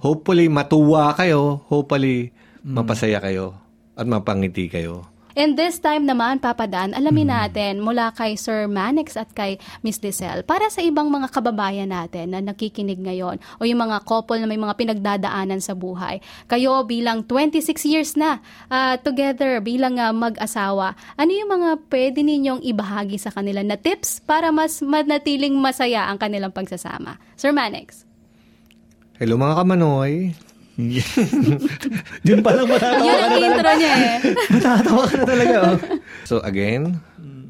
Hopefully 0.04 0.52
matuwa 0.52 1.16
kayo. 1.16 1.64
Hopefully 1.72 2.36
mapasaya 2.68 3.24
kayo. 3.24 3.56
At 3.96 4.04
mapangiti 4.08 4.68
kayo. 4.68 5.11
And 5.32 5.56
this 5.56 5.80
time 5.80 6.04
naman, 6.04 6.44
Papadaan, 6.44 6.92
alamin 6.92 7.32
natin 7.32 7.80
mula 7.80 8.12
kay 8.12 8.36
Sir 8.36 8.68
Manix 8.68 9.16
at 9.16 9.32
kay 9.32 9.56
Miss 9.80 10.04
Lizelle 10.04 10.44
para 10.44 10.68
sa 10.68 10.84
ibang 10.84 11.08
mga 11.08 11.32
kababayan 11.32 11.88
natin 11.92 12.36
na 12.36 12.44
nakikinig 12.44 13.00
ngayon 13.00 13.40
o 13.60 13.64
yung 13.64 13.80
mga 13.80 14.04
couple 14.04 14.44
na 14.44 14.48
may 14.50 14.60
mga 14.60 14.76
pinagdadaanan 14.76 15.64
sa 15.64 15.72
buhay. 15.72 16.20
Kayo 16.52 16.84
bilang 16.84 17.24
26 17.24 17.88
years 17.88 18.12
na 18.20 18.44
ah, 18.68 19.00
together 19.00 19.64
bilang 19.64 19.96
ah, 20.02 20.12
mag-asawa, 20.12 21.00
ano 21.16 21.32
yung 21.32 21.52
mga 21.52 21.70
pwede 21.88 22.20
ninyong 22.28 22.62
ibahagi 22.68 23.16
sa 23.16 23.32
kanila 23.32 23.64
na 23.64 23.80
tips 23.80 24.20
para 24.28 24.52
mas 24.52 24.84
manatiling 24.84 25.56
masaya 25.56 26.12
ang 26.12 26.20
kanilang 26.20 26.52
pagsasama? 26.52 27.16
Sir 27.40 27.56
Manix. 27.56 28.04
Hello 29.16 29.38
mga 29.38 29.64
kamanoy. 29.64 30.36
Yun 32.28 32.40
pa 32.40 32.52
lang 32.56 32.68
matatawa 32.68 33.04
Yun 33.04 33.12
ka 33.12 33.20
ang 33.20 33.32
na 33.32 33.36
talaga. 33.36 33.48
intro 33.52 33.72
niya 33.76 33.94
eh. 33.94 34.18
Matatawa 34.56 35.04
ka 35.04 35.16
na 35.16 35.26
talaga. 35.26 35.56
Oh. 35.60 35.78
So 36.30 36.36
again, 36.42 36.82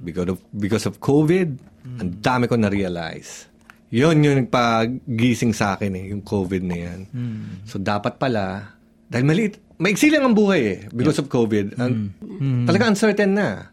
because 0.01 0.27
of 0.27 0.38
because 0.51 0.86
of 0.86 0.97
COVID, 0.97 1.47
ang 2.01 2.10
dami 2.17 2.45
ko 2.45 2.57
na-realize. 2.57 3.45
Yun 3.91 4.23
yung 4.23 4.38
nagpagising 4.41 5.51
sa 5.51 5.75
akin 5.75 5.91
eh, 5.93 6.05
yung 6.10 6.23
COVID 6.23 6.63
na 6.63 6.77
yan. 6.79 6.99
So 7.67 7.75
dapat 7.75 8.15
pala, 8.15 8.73
dahil 9.05 9.27
maliit, 9.27 9.60
maiksi 9.77 10.07
lang 10.07 10.23
ang 10.23 10.34
buhay 10.34 10.62
eh, 10.63 10.79
because 10.89 11.19
of 11.19 11.27
COVID. 11.27 11.75
Ang, 11.75 12.15
Talaga 12.63 12.88
uncertain 12.88 13.36
na. 13.36 13.67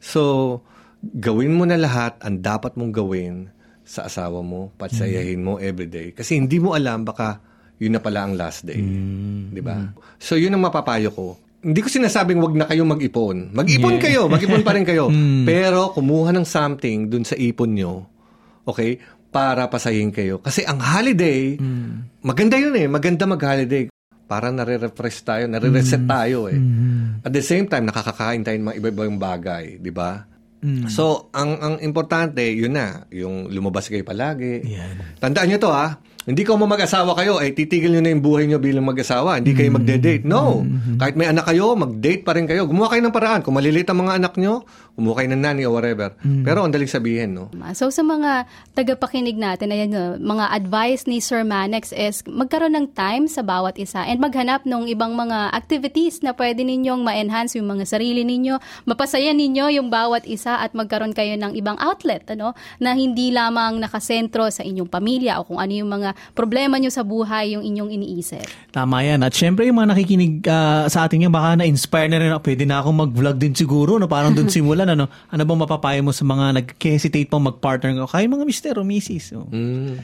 So, 0.00 0.62
gawin 1.02 1.52
mo 1.52 1.68
na 1.68 1.76
lahat 1.76 2.16
ang 2.24 2.40
dapat 2.40 2.80
mong 2.80 2.96
gawin 2.96 3.52
sa 3.84 4.08
asawa 4.08 4.40
mo, 4.40 4.72
patsayahin 4.80 5.44
mo 5.44 5.60
everyday. 5.60 6.16
Kasi 6.16 6.40
hindi 6.40 6.56
mo 6.56 6.72
alam, 6.72 7.04
baka 7.04 7.36
yun 7.78 7.94
na 7.94 8.02
pala 8.02 8.26
ang 8.26 8.34
last 8.34 8.66
day. 8.66 8.78
Di 9.48 9.62
ba? 9.62 9.78
So, 10.18 10.34
yun 10.34 10.54
ang 10.54 10.62
mapapayo 10.62 11.14
ko. 11.14 11.38
Hindi 11.58 11.82
ko 11.82 11.88
sinasabing 11.90 12.38
wag 12.38 12.54
na 12.54 12.66
kayo 12.66 12.86
mag-ipon. 12.86 13.50
Mag-ipon 13.50 13.98
kayo, 13.98 14.30
mag-ipon 14.30 14.62
pa 14.62 14.74
rin 14.74 14.86
kayo. 14.86 15.10
Pero 15.48 15.90
kumuha 15.90 16.30
ng 16.34 16.46
something 16.46 17.10
dun 17.10 17.26
sa 17.26 17.34
ipon 17.34 17.74
nyo, 17.74 18.06
okay, 18.62 18.98
para 19.30 19.66
pasayin 19.66 20.10
kayo. 20.10 20.38
Kasi 20.38 20.62
ang 20.62 20.78
holiday, 20.78 21.58
maganda 22.22 22.58
yun 22.58 22.74
eh. 22.78 22.86
Maganda 22.86 23.26
mag-holiday. 23.26 23.90
Para 24.28 24.52
nare-refresh 24.52 25.24
tayo, 25.24 25.48
nare-reset 25.48 26.04
tayo 26.04 26.52
eh. 26.52 26.58
At 27.24 27.32
the 27.32 27.40
same 27.40 27.64
time, 27.64 27.88
nakakakain 27.88 28.44
tayo 28.44 28.56
ng 28.60 28.66
mga 28.68 28.76
iba-ibang 28.76 29.16
bagay, 29.16 29.80
di 29.80 29.88
ba? 29.88 30.20
So, 30.90 31.30
ang 31.30 31.54
ang 31.62 31.74
importante, 31.80 32.42
yun 32.42 32.74
na, 32.74 33.06
yung 33.14 33.46
lumabas 33.46 33.86
kayo 33.86 34.02
palagi. 34.02 34.66
Yan. 34.66 35.16
Tandaan 35.22 35.46
nyo 35.48 35.58
to 35.58 35.70
ha, 35.70 36.02
Hindi 36.28 36.44
ko 36.44 36.60
mo 36.60 36.68
mag-asawa 36.68 37.16
kayo, 37.16 37.40
eh 37.40 37.56
titigil 37.56 37.88
nyo 37.88 38.04
na 38.04 38.12
yung 38.12 38.20
buhay 38.20 38.44
nyo 38.44 38.60
bilang 38.60 38.84
mag-asawa. 38.84 39.40
Hindi 39.40 39.56
kayo 39.56 39.72
magde-date. 39.72 40.28
No. 40.28 40.60
Kahit 41.00 41.16
may 41.16 41.24
anak 41.24 41.48
kayo, 41.48 41.72
mag-date 41.72 42.20
pa 42.20 42.36
rin 42.36 42.44
kayo. 42.44 42.68
Gumawa 42.68 42.92
kayo 42.92 43.00
ng 43.00 43.16
paraan. 43.16 43.40
Kung 43.40 43.56
maliliit 43.56 43.88
ang 43.88 44.04
mga 44.04 44.20
anak 44.20 44.36
nyo, 44.36 44.68
kumuha 44.98 45.22
kayo 45.22 45.30
ng 45.30 45.42
nanny 45.46 45.62
o 45.62 45.70
whatever. 45.70 46.10
Pero 46.42 46.66
ang 46.66 46.74
daling 46.74 46.90
sabihin, 46.90 47.30
no? 47.38 47.46
So 47.78 47.86
sa 47.94 48.02
mga 48.02 48.50
tagapakinig 48.74 49.38
natin, 49.38 49.70
ayan, 49.70 49.94
no, 49.94 50.18
mga 50.18 50.50
advice 50.50 51.06
ni 51.06 51.22
Sir 51.22 51.46
Manex 51.46 51.94
is 51.94 52.26
magkaroon 52.26 52.74
ng 52.74 52.98
time 52.98 53.30
sa 53.30 53.46
bawat 53.46 53.78
isa 53.78 54.02
and 54.02 54.18
maghanap 54.18 54.66
ng 54.66 54.90
ibang 54.90 55.14
mga 55.14 55.54
activities 55.54 56.18
na 56.26 56.34
pwede 56.34 56.66
ninyong 56.66 57.06
ma-enhance 57.06 57.54
yung 57.54 57.70
mga 57.70 57.86
sarili 57.86 58.26
ninyo, 58.26 58.58
mapasaya 58.90 59.30
ninyo 59.30 59.78
yung 59.78 59.86
bawat 59.86 60.26
isa 60.26 60.58
at 60.58 60.74
magkaroon 60.74 61.14
kayo 61.14 61.38
ng 61.38 61.54
ibang 61.54 61.78
outlet, 61.78 62.26
ano, 62.34 62.58
na 62.82 62.98
hindi 62.98 63.30
lamang 63.30 63.78
nakasentro 63.78 64.50
sa 64.50 64.66
inyong 64.66 64.90
pamilya 64.90 65.38
o 65.38 65.46
kung 65.46 65.62
ano 65.62 65.78
yung 65.78 65.94
mga 65.94 66.10
problema 66.34 66.74
nyo 66.82 66.90
sa 66.90 67.06
buhay 67.06 67.54
yung 67.54 67.62
inyong 67.62 67.94
iniisip. 67.94 68.74
Tama 68.74 69.06
yan. 69.06 69.22
At 69.22 69.30
syempre 69.30 69.62
yung 69.70 69.78
mga 69.78 69.94
nakikinig 69.94 70.42
uh, 70.42 70.90
sa 70.90 71.06
atin 71.06 71.30
yan, 71.30 71.30
baka 71.30 71.54
na-inspire 71.54 72.10
na 72.10 72.18
rin 72.18 72.34
ako. 72.34 72.42
Pwede 72.42 72.66
na 72.66 72.82
akong 72.82 72.98
mag-vlog 72.98 73.38
din 73.38 73.54
siguro. 73.54 73.94
No? 74.02 74.10
Parang 74.10 74.34
doon 74.34 74.50
simulan. 74.58 74.87
Ano, 74.92 75.08
ano 75.08 75.42
bang 75.44 75.60
mapapayo 75.60 76.00
mo 76.04 76.12
sa 76.12 76.24
mga 76.24 76.62
nag-hesitate 76.62 77.28
pang 77.28 77.44
mag-partner 77.44 77.96
ko? 78.04 78.08
Kaya 78.08 78.28
mga 78.28 78.46
mister 78.48 78.74
o 78.78 78.84
misis. 78.86 79.32
Oh. 79.36 79.48
Mm. 79.48 80.00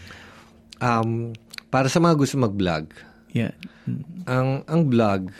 Um, 0.80 1.10
para 1.72 1.88
sa 1.88 1.98
mga 2.00 2.14
gusto 2.18 2.36
mag-vlog, 2.36 2.92
yeah. 3.32 3.52
ang, 4.28 4.62
ang 4.68 4.80
vlog, 4.88 5.32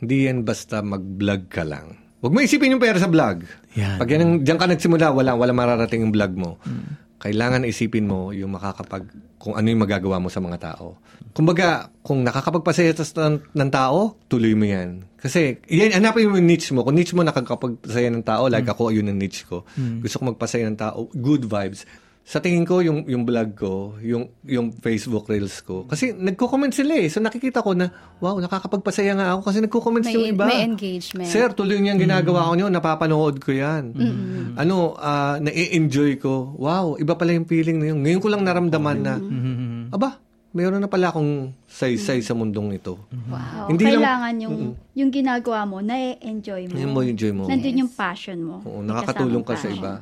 hindi 0.00 0.28
yan 0.30 0.46
basta 0.46 0.80
mag-vlog 0.80 1.50
ka 1.50 1.66
lang. 1.66 2.00
Huwag 2.24 2.32
mo 2.32 2.40
isipin 2.40 2.72
yung 2.72 2.80
pera 2.80 2.96
sa 2.96 3.10
vlog. 3.10 3.44
Yan. 3.76 4.00
Pag 4.00 4.08
yan, 4.08 4.40
diyan 4.40 4.56
ka 4.56 4.64
nagsimula, 4.64 5.12
wala, 5.12 5.36
wala 5.36 5.52
mararating 5.52 6.08
yung 6.08 6.14
vlog 6.14 6.32
mo. 6.32 6.56
Mm 6.64 7.03
kailangan 7.24 7.64
isipin 7.64 8.04
mo 8.04 8.36
yung 8.36 8.52
makakapag 8.52 9.08
kung 9.40 9.56
ano 9.56 9.64
yung 9.64 9.80
magagawa 9.80 10.20
mo 10.20 10.28
sa 10.28 10.44
mga 10.44 10.60
tao. 10.60 11.00
Kumbaga, 11.32 11.88
kung 12.04 12.20
nakakapagpasaya 12.20 12.92
ng, 12.92 13.56
ng 13.56 13.70
tao, 13.72 14.20
tuloy 14.28 14.52
mo 14.52 14.68
yan. 14.68 15.08
Kasi, 15.16 15.56
yan, 15.72 15.96
hanapin 15.96 16.28
mo 16.28 16.36
yung 16.36 16.46
niche 16.46 16.76
mo. 16.76 16.84
Kung 16.84 16.94
niche 16.94 17.16
mo 17.16 17.24
nakakapagpasaya 17.24 18.12
ng 18.12 18.22
tao, 18.28 18.46
like 18.52 18.68
mm. 18.68 18.74
ako, 18.76 18.92
yun 18.92 19.08
ang 19.08 19.16
niche 19.16 19.48
ko. 19.48 19.64
Mm. 19.74 20.04
Gusto 20.04 20.20
ko 20.20 20.22
magpasaya 20.36 20.68
ng 20.68 20.78
tao, 20.78 21.08
good 21.16 21.48
vibes 21.48 21.88
sa 22.24 22.40
tingin 22.40 22.64
ko 22.64 22.80
yung 22.80 23.04
yung 23.04 23.28
vlog 23.28 23.52
ko, 23.52 24.00
yung 24.00 24.32
yung 24.48 24.72
Facebook 24.80 25.28
Reels 25.28 25.60
ko. 25.60 25.84
Kasi 25.84 26.16
nagko-comment 26.16 26.72
sila 26.72 26.96
eh. 26.96 27.12
So 27.12 27.20
nakikita 27.20 27.60
ko 27.60 27.76
na 27.76 27.92
wow, 28.16 28.40
nakakapagpasaya 28.40 29.12
nga 29.12 29.36
ako 29.36 29.40
kasi 29.44 29.58
nagko-comment 29.60 30.08
yung 30.08 30.32
iba. 30.32 30.48
May 30.48 30.64
engagement. 30.64 31.28
Sir, 31.28 31.52
tuloy 31.52 31.84
niyan 31.84 32.00
ginagawa 32.00 32.42
mm. 32.42 32.48
ko 32.48 32.52
niyo, 32.56 32.66
napapanood 32.72 33.36
ko 33.44 33.52
'yan. 33.52 33.92
Mm-hmm. 33.92 34.56
Ano, 34.56 34.96
uh, 34.96 35.36
na-enjoy 35.36 36.16
ko. 36.16 36.56
Wow, 36.56 36.96
iba 36.96 37.12
pala 37.12 37.36
yung 37.36 37.44
feeling 37.44 37.76
na 37.76 37.92
yun. 37.92 38.00
Ngayon 38.00 38.20
ko 38.24 38.28
lang 38.32 38.40
naramdaman 38.40 38.98
na 39.04 39.14
mm-hmm. 39.20 39.92
aba, 39.92 40.16
mayroon 40.56 40.80
na 40.80 40.88
pala 40.88 41.12
akong 41.12 41.52
saysay 41.68 42.24
sa 42.24 42.32
mundong 42.32 42.78
ito. 42.80 42.96
Wow. 43.28 43.68
Hindi 43.68 43.84
Kailangan 43.84 44.32
lang, 44.32 44.44
yung, 44.48 44.54
mm-hmm. 44.56 44.96
yung 44.96 45.10
ginagawa 45.12 45.60
mo, 45.68 45.84
na-enjoy 45.84 46.72
mo. 46.72 46.76
Yung 46.78 46.92
mo 46.96 47.00
enjoy 47.04 47.32
mo. 47.36 47.44
Nandun 47.52 47.84
yung 47.84 47.92
passion 47.92 48.38
mo. 48.40 48.64
Oo, 48.64 48.80
nakakatulong 48.80 49.44
ka 49.44 49.60
sa 49.60 49.68
iba. 49.68 49.92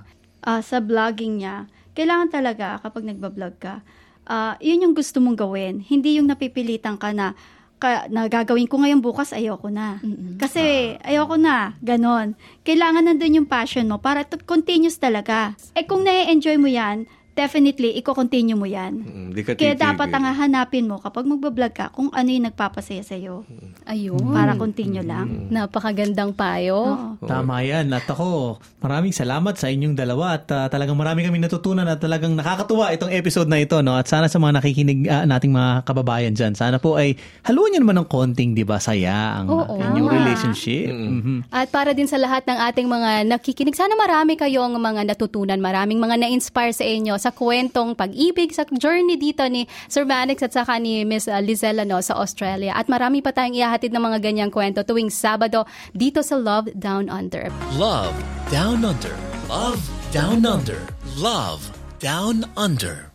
Uh, 0.45 0.61
sa 0.63 0.79
vlogging 0.79 1.43
niya, 1.43 1.67
kailangan 1.93 2.29
talaga 2.33 2.81
kapag 2.81 3.05
nagbablog 3.09 3.55
ka, 3.61 3.85
uh, 4.29 4.55
yun 4.59 4.85
yung 4.89 4.95
gusto 4.97 5.19
mong 5.21 5.39
gawin. 5.39 5.83
Hindi 5.83 6.19
yung 6.21 6.29
napipilitan 6.29 6.97
ka 6.97 7.13
na, 7.13 7.37
ka, 7.83 8.07
na 8.09 8.31
gagawin 8.31 8.71
ko 8.71 8.81
ngayon 8.81 9.03
bukas, 9.03 9.35
ayoko 9.35 9.69
na. 9.69 9.99
Mm-mm. 10.01 10.39
Kasi 10.39 10.97
ah. 10.99 11.09
ayoko 11.13 11.37
na, 11.37 11.75
ganon. 11.83 12.39
Kailangan 12.63 13.11
nandun 13.11 13.43
yung 13.43 13.49
passion 13.49 13.89
mo 13.89 13.99
para 13.99 14.23
to 14.23 14.39
continuous 14.43 14.97
talaga. 14.97 15.59
Eh 15.75 15.85
kung 15.85 16.07
na-enjoy 16.07 16.57
mo 16.57 16.71
yan, 16.71 17.09
definitely, 17.33 17.97
i-continue 17.97 18.57
mo 18.57 18.69
yan. 18.69 19.01
Mm, 19.01 19.29
di 19.33 19.41
ka 19.41 19.57
Kaya 19.57 19.73
dapat 19.73 20.13
ang 20.13 20.29
hanapin 20.29 20.85
mo 20.85 21.01
kapag 21.01 21.25
magbablog 21.25 21.73
ka 21.73 21.89
kung 21.89 22.13
ano 22.13 22.29
yung 22.29 22.47
nagpapasaya 22.53 23.01
sa'yo. 23.01 23.49
Ayun. 23.89 24.21
Para 24.21 24.53
continue 24.61 25.01
lang. 25.01 25.49
Mm. 25.49 25.49
Napakagandang 25.49 26.37
payo. 26.37 27.17
Oo. 27.19 27.25
Tama 27.25 27.65
yan. 27.65 27.89
At 27.97 28.05
ako, 28.05 28.61
maraming 28.85 29.17
salamat 29.17 29.57
sa 29.57 29.73
inyong 29.73 29.97
dalawa 29.97 30.37
at 30.37 30.45
uh, 30.53 30.69
talagang 30.69 30.97
marami 30.97 31.25
kami 31.25 31.41
natutunan 31.41 31.89
at 31.89 31.97
talagang 31.97 32.37
nakakatuwa 32.37 32.93
itong 32.93 33.15
episode 33.15 33.49
na 33.49 33.65
ito. 33.65 33.81
No? 33.81 33.97
At 33.97 34.13
sana 34.13 34.29
sa 34.29 34.37
mga 34.37 34.61
nakikinig 34.61 35.09
uh, 35.09 35.25
nating 35.25 35.57
mga 35.57 35.89
kababayan 35.89 36.37
dyan, 36.37 36.53
sana 36.53 36.77
po 36.77 37.01
ay 37.01 37.17
haluan 37.49 37.73
nyo 37.73 37.81
naman 37.81 37.97
ng 38.05 38.09
konting, 38.13 38.53
di 38.53 38.69
ba, 38.69 38.77
saya 38.77 39.41
ang 39.41 39.49
Oo. 39.49 39.81
inyong 39.81 40.09
relationship. 40.13 40.93
Mm-hmm. 40.93 41.13
Mm-hmm. 41.17 41.39
At 41.49 41.73
para 41.73 41.97
din 41.97 42.11
sa 42.11 42.21
lahat 42.21 42.45
ng 42.45 42.59
ating 42.69 42.89
mga 42.91 43.11
nakikinig, 43.25 43.79
sana 43.79 43.97
marami 43.97 44.37
kayong 44.37 44.77
mga 44.77 45.09
natutunan, 45.09 45.57
maraming 45.57 45.97
mga 45.97 46.21
na-inspire 46.21 46.77
sa 46.77 46.85
inyo 46.85 47.22
sa 47.23 47.31
kwentong 47.31 47.95
pag-ibig, 47.95 48.51
sa 48.51 48.67
journey 48.67 49.15
dito 49.15 49.47
ni 49.47 49.71
Sir 49.87 50.03
Manix 50.03 50.43
at 50.43 50.51
saka 50.51 50.83
ni 50.83 51.07
Miss 51.07 51.31
uh, 51.31 51.39
Lizella 51.39 51.87
no, 51.87 52.03
sa 52.03 52.19
Australia. 52.19 52.75
At 52.75 52.91
marami 52.91 53.23
pa 53.23 53.31
tayong 53.31 53.55
ihahatid 53.55 53.95
ng 53.95 54.03
mga 54.03 54.19
ganyang 54.19 54.51
kwento 54.51 54.83
tuwing 54.83 55.15
Sabado 55.15 55.63
dito 55.95 56.27
sa 56.27 56.35
Love 56.35 56.75
Down 56.75 57.07
Under. 57.07 57.47
Love 57.79 58.15
Down 58.51 58.83
Under. 58.83 59.15
Love 59.47 59.79
Down 60.11 60.43
Under. 60.43 60.83
Love 61.15 61.63
Down 62.03 62.43
Under. 62.59 63.13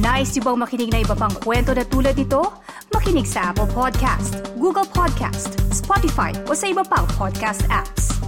Nice 0.00 0.38
yung 0.38 0.54
bang 0.54 0.58
makinig 0.64 0.88
na 0.88 1.02
iba 1.04 1.12
pang 1.12 1.34
kwento 1.44 1.76
na 1.76 1.84
tulad 1.84 2.16
ito? 2.16 2.40
Makinig 2.94 3.28
sa 3.28 3.52
Apple 3.52 3.68
Podcast, 3.68 4.40
Google 4.56 4.86
Podcast, 4.88 5.60
Spotify 5.68 6.32
o 6.48 6.56
sa 6.56 6.70
iba 6.70 6.80
pang 6.86 7.04
podcast 7.18 7.66
apps. 7.68 8.19